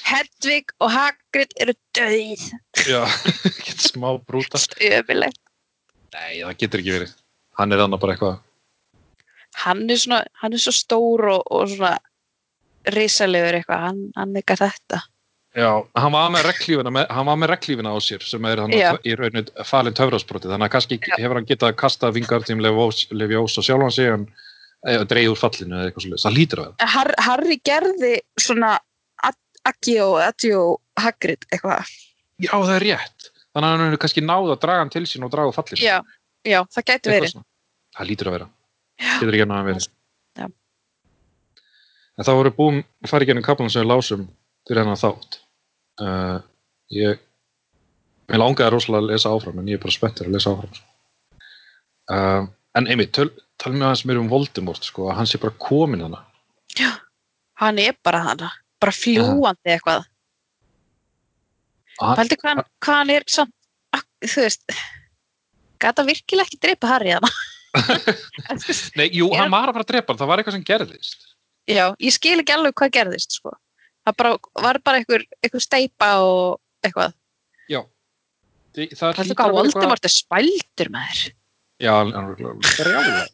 [0.07, 2.43] Hedvig og Hagrid eru döið
[2.87, 3.03] Já,
[3.67, 4.59] get smá brúta.
[4.81, 5.41] ömulegt
[6.17, 7.11] Nei, það getur ekki verið.
[7.59, 8.39] Hann er annað bara eitthvað.
[9.65, 11.97] hann er svona, hann er svo stór og, og svona
[12.95, 15.03] risalegur eitthvað, hann, hann ekki þetta
[15.57, 18.91] Já, hann var með reglífina, hann var með reglífina á sér sem er hann Já.
[19.09, 24.11] í rauninu falin töfrasbroti þannig að kannski hefur hann getað kastað Vingardium Leviosa sjálfan sig
[24.13, 24.27] en
[25.09, 26.25] dreigð úr fallinu eða eitthvað svolítið.
[26.27, 26.75] Það lítur að.
[26.93, 28.75] Har, Harry gerði svona
[29.67, 30.61] Akio, Adjo,
[31.01, 31.91] Hagrid eitthvað
[32.43, 33.29] Já, það er rétt.
[33.57, 35.81] Þannig að hann hefur kannski náð að draga hann til sín og draga úr fallinu.
[35.81, 35.97] já,
[36.45, 37.47] já, það gæti verið svona.
[37.97, 38.49] Það lítur að vera.
[39.07, 39.87] Getur ekki að verið.
[40.37, 40.47] Já.
[42.17, 44.27] En það voru búin að fara í gennum kaplan sem við lásum
[44.69, 45.41] fyrir hennar þátt.
[45.97, 46.37] Uh,
[46.93, 47.25] ég
[48.27, 50.79] Mér langaði rosalega að lesa áfram en ég er bara spenntur að lesa áfram.
[52.11, 52.49] Uh,
[52.79, 53.29] en einmitt, töl,
[53.63, 56.25] talum við aðeins mér um Voldemort sko, að hann sé bara komin hana.
[57.63, 58.51] hann er bara hana,
[58.87, 60.07] bara fljúandi eitthvað
[61.97, 63.53] Hann, Pældi hvað, er samt,
[64.21, 64.75] þú veist
[65.81, 67.31] gata virkilega ekki drepa Harry hana
[69.01, 71.25] nei, jú, er- hann var að fara að drepa hann, það var eitthvað sem gerðist.
[71.69, 73.53] já, ég skil ekki alveg hvað gerðist sko.
[74.07, 74.35] það bara,
[74.67, 77.15] var bara einhver, einhver steipa og eitthvað
[77.73, 77.81] Já.
[78.77, 81.33] Þi- Það að vera eitthvað- Voldemort er spældur með þér
[81.83, 83.33] Já, hann er brjálæður.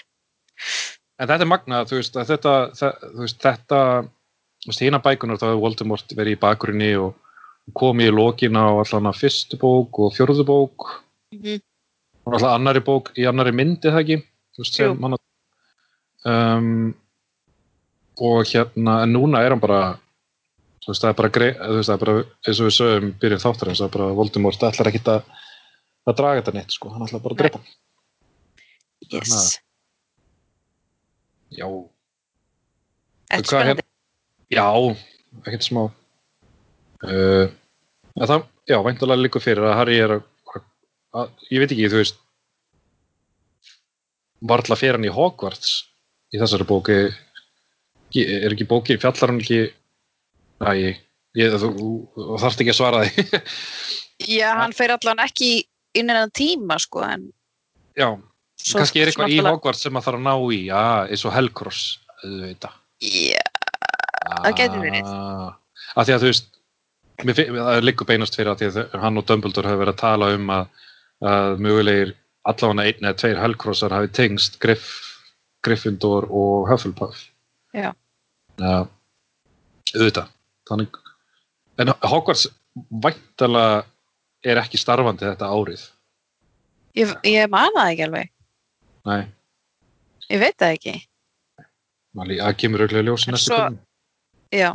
[1.20, 3.78] En þetta er magnað, þú veist, að þetta, það, þú veist, þetta,
[4.68, 7.14] hína bækunar þá hefur Voldemort verið í bakgrunni og
[7.76, 10.88] komið í lokina á allan að fyrstu bók og fjórðu bók.
[11.32, 11.60] Mhm.
[12.26, 14.16] og allan annari bók í annari myndi það ekki,
[14.66, 15.16] sem hann
[16.24, 16.94] um,
[18.20, 19.98] og hérna, en núna er hann bara
[20.84, 23.44] þú veist, það er bara, grei, veist, það er bara eins og við sögum byrjun
[23.44, 25.30] þáttarins, það er bara Voldemort ætlar ekki að,
[26.10, 27.62] að draga þetta neitt, sko, hann ætlar bara að drepa
[29.10, 29.60] yes.
[31.50, 31.66] Já,
[33.30, 33.89] þetta er spennandi
[34.50, 34.66] Já,
[35.46, 35.84] ekkert smá.
[37.06, 37.46] Uh,
[38.18, 40.24] það, já, væntalega líka fyrir að Harry er að,
[41.16, 42.18] að, ég veit ekki, þú veist,
[44.50, 45.76] varla fyrir hann í Hogwarts
[46.34, 46.98] í þessari bóki
[48.18, 49.60] er ekki bóki, fjallar hann ekki?
[50.60, 50.98] Æ,
[51.38, 51.70] ég, þú,
[52.16, 53.24] þú þarft ekki að svara því.
[54.40, 55.62] Já, hann fer allan ekki
[55.96, 57.30] innan tíma sko en
[57.96, 58.12] Já,
[58.74, 61.86] kannski er eitthvað í Hogwarts sem maður þarf að ná í, já, eins og Hellcross
[62.20, 62.76] auðvitað.
[63.00, 63.39] Já,
[64.44, 65.10] Það gæti verið.
[65.10, 65.50] Ah,
[65.96, 66.48] Af því að þú veist
[67.20, 70.52] það liggur beinast fyrir að því að hann og Dumbledore hefur verið að tala um
[70.54, 70.68] að,
[71.32, 72.12] að mögulegir
[72.48, 74.86] allavega einn eða tveir Hellcrossar hafi tengst Griff,
[75.66, 77.26] Gryffindor og Hufflepuff.
[77.76, 77.90] Já.
[78.60, 78.86] Já,
[79.96, 80.30] auðvitað.
[80.70, 81.00] Þannig
[81.80, 82.46] en Hogwarts
[83.04, 83.82] væntalega
[84.46, 85.84] er ekki starfandi þetta árið.
[86.96, 88.32] Ég, ég man það ekki alveg.
[89.10, 89.20] Nei,
[90.30, 90.92] Ég veit það ekki.
[92.14, 93.78] Það kemur auðvitað ljós í En næstu könnun.
[94.54, 94.70] Já,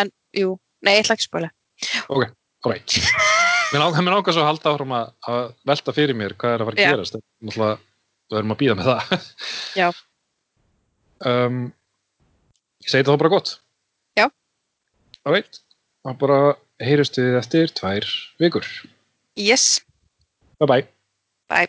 [0.00, 0.54] en jú,
[0.84, 1.48] nei, ég ætla ekki að
[2.08, 2.98] Alright.
[3.72, 6.62] Mér langar, mér langar svo að halda áfram að, að velta fyrir mér hvað er
[6.62, 7.18] að fara að gerast.
[7.18, 7.80] Er náttúrulega,
[8.28, 9.26] við erum að býða með það.
[9.80, 9.88] Já.
[11.28, 11.60] Um,
[12.84, 13.54] ég segi það bara gott.
[14.18, 14.26] Já.
[15.28, 15.60] Alright.
[16.08, 16.40] Og bara
[16.82, 18.08] heyrust við eftir tvær
[18.40, 18.66] vikur.
[19.38, 19.78] Yes,
[20.58, 20.86] Bye bye.
[21.48, 21.68] bye